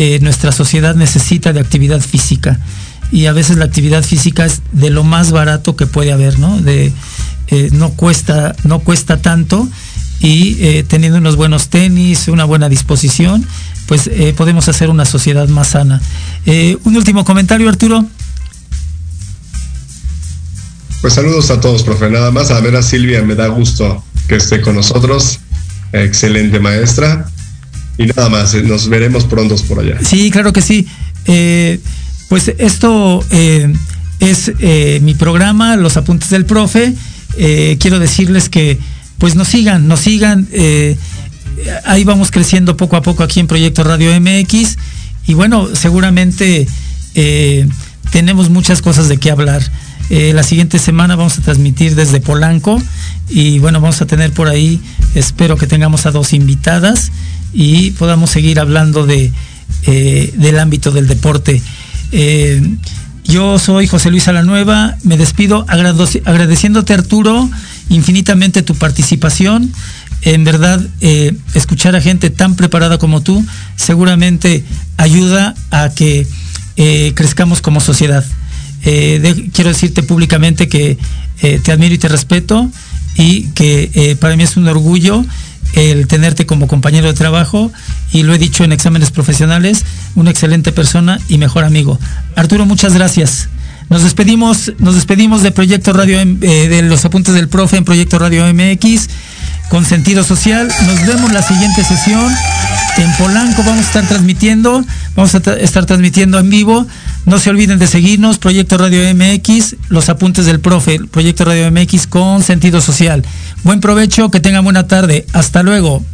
[0.00, 2.60] eh, nuestra sociedad necesita de actividad física
[3.10, 6.60] y a veces la actividad física es de lo más barato que puede haber, ¿no?
[6.60, 6.92] De,
[7.48, 9.68] eh, no, cuesta, no cuesta tanto
[10.20, 13.44] y eh, teniendo unos buenos tenis, una buena disposición,
[13.86, 16.00] pues podemos hacer una sociedad más sana.
[16.84, 18.06] un último comentario, Arturo.
[21.00, 22.10] Pues saludos a todos, profe.
[22.10, 25.38] Nada más a ver a Silvia, me da gusto que esté con nosotros.
[25.92, 27.30] Excelente maestra.
[27.98, 29.98] Y nada más, eh, nos veremos pronto por allá.
[30.02, 30.86] Sí, claro que sí.
[31.26, 31.78] Eh,
[32.28, 33.72] pues esto eh,
[34.18, 34.52] es
[35.02, 36.94] mi programa, Los Apuntes del Profe.
[37.36, 38.78] quiero decirles que
[39.18, 40.48] pues nos sigan, nos sigan.
[41.84, 44.76] ahí vamos creciendo poco a poco aquí en Proyecto Radio MX.
[45.26, 46.66] Y bueno, seguramente
[48.10, 49.62] tenemos muchas cosas de qué hablar.
[50.10, 52.80] La siguiente semana vamos a transmitir desde Polanco
[53.28, 54.80] y bueno, vamos a tener por ahí,
[55.14, 57.12] espero que tengamos a dos invitadas
[57.52, 59.32] y podamos seguir hablando de,
[59.84, 61.62] eh, del ámbito del deporte.
[62.12, 62.62] Eh,
[63.24, 67.50] yo soy José Luis Alanueva, me despido agradeciéndote Arturo
[67.90, 69.72] infinitamente tu participación.
[70.22, 73.44] En verdad, eh, escuchar a gente tan preparada como tú
[73.76, 74.64] seguramente
[74.96, 76.26] ayuda a que
[77.14, 78.24] crezcamos como sociedad.
[78.82, 80.98] Quiero decirte públicamente que
[81.40, 82.70] te admiro y te respeto
[83.16, 85.24] y que para mí es un orgullo
[85.74, 87.72] el tenerte como compañero de trabajo
[88.12, 91.98] y lo he dicho en exámenes profesionales, una excelente persona y mejor amigo.
[92.36, 93.48] Arturo, muchas gracias.
[93.90, 98.18] Nos despedimos, nos despedimos de Proyecto Radio, eh, de los apuntes del profe en Proyecto
[98.18, 99.08] Radio MX
[99.70, 100.68] con sentido social.
[100.86, 102.32] Nos vemos la siguiente sesión.
[102.98, 106.86] En Polanco vamos a estar transmitiendo, vamos a estar transmitiendo en vivo.
[107.26, 112.06] No se olviden de seguirnos, Proyecto Radio MX, los apuntes del profe, Proyecto Radio MX
[112.06, 113.24] con sentido social.
[113.64, 115.26] Buen provecho, que tengan buena tarde.
[115.32, 116.04] Hasta luego.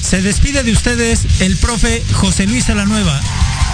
[0.00, 3.20] Se despide de ustedes el profe José Luis Alanueva.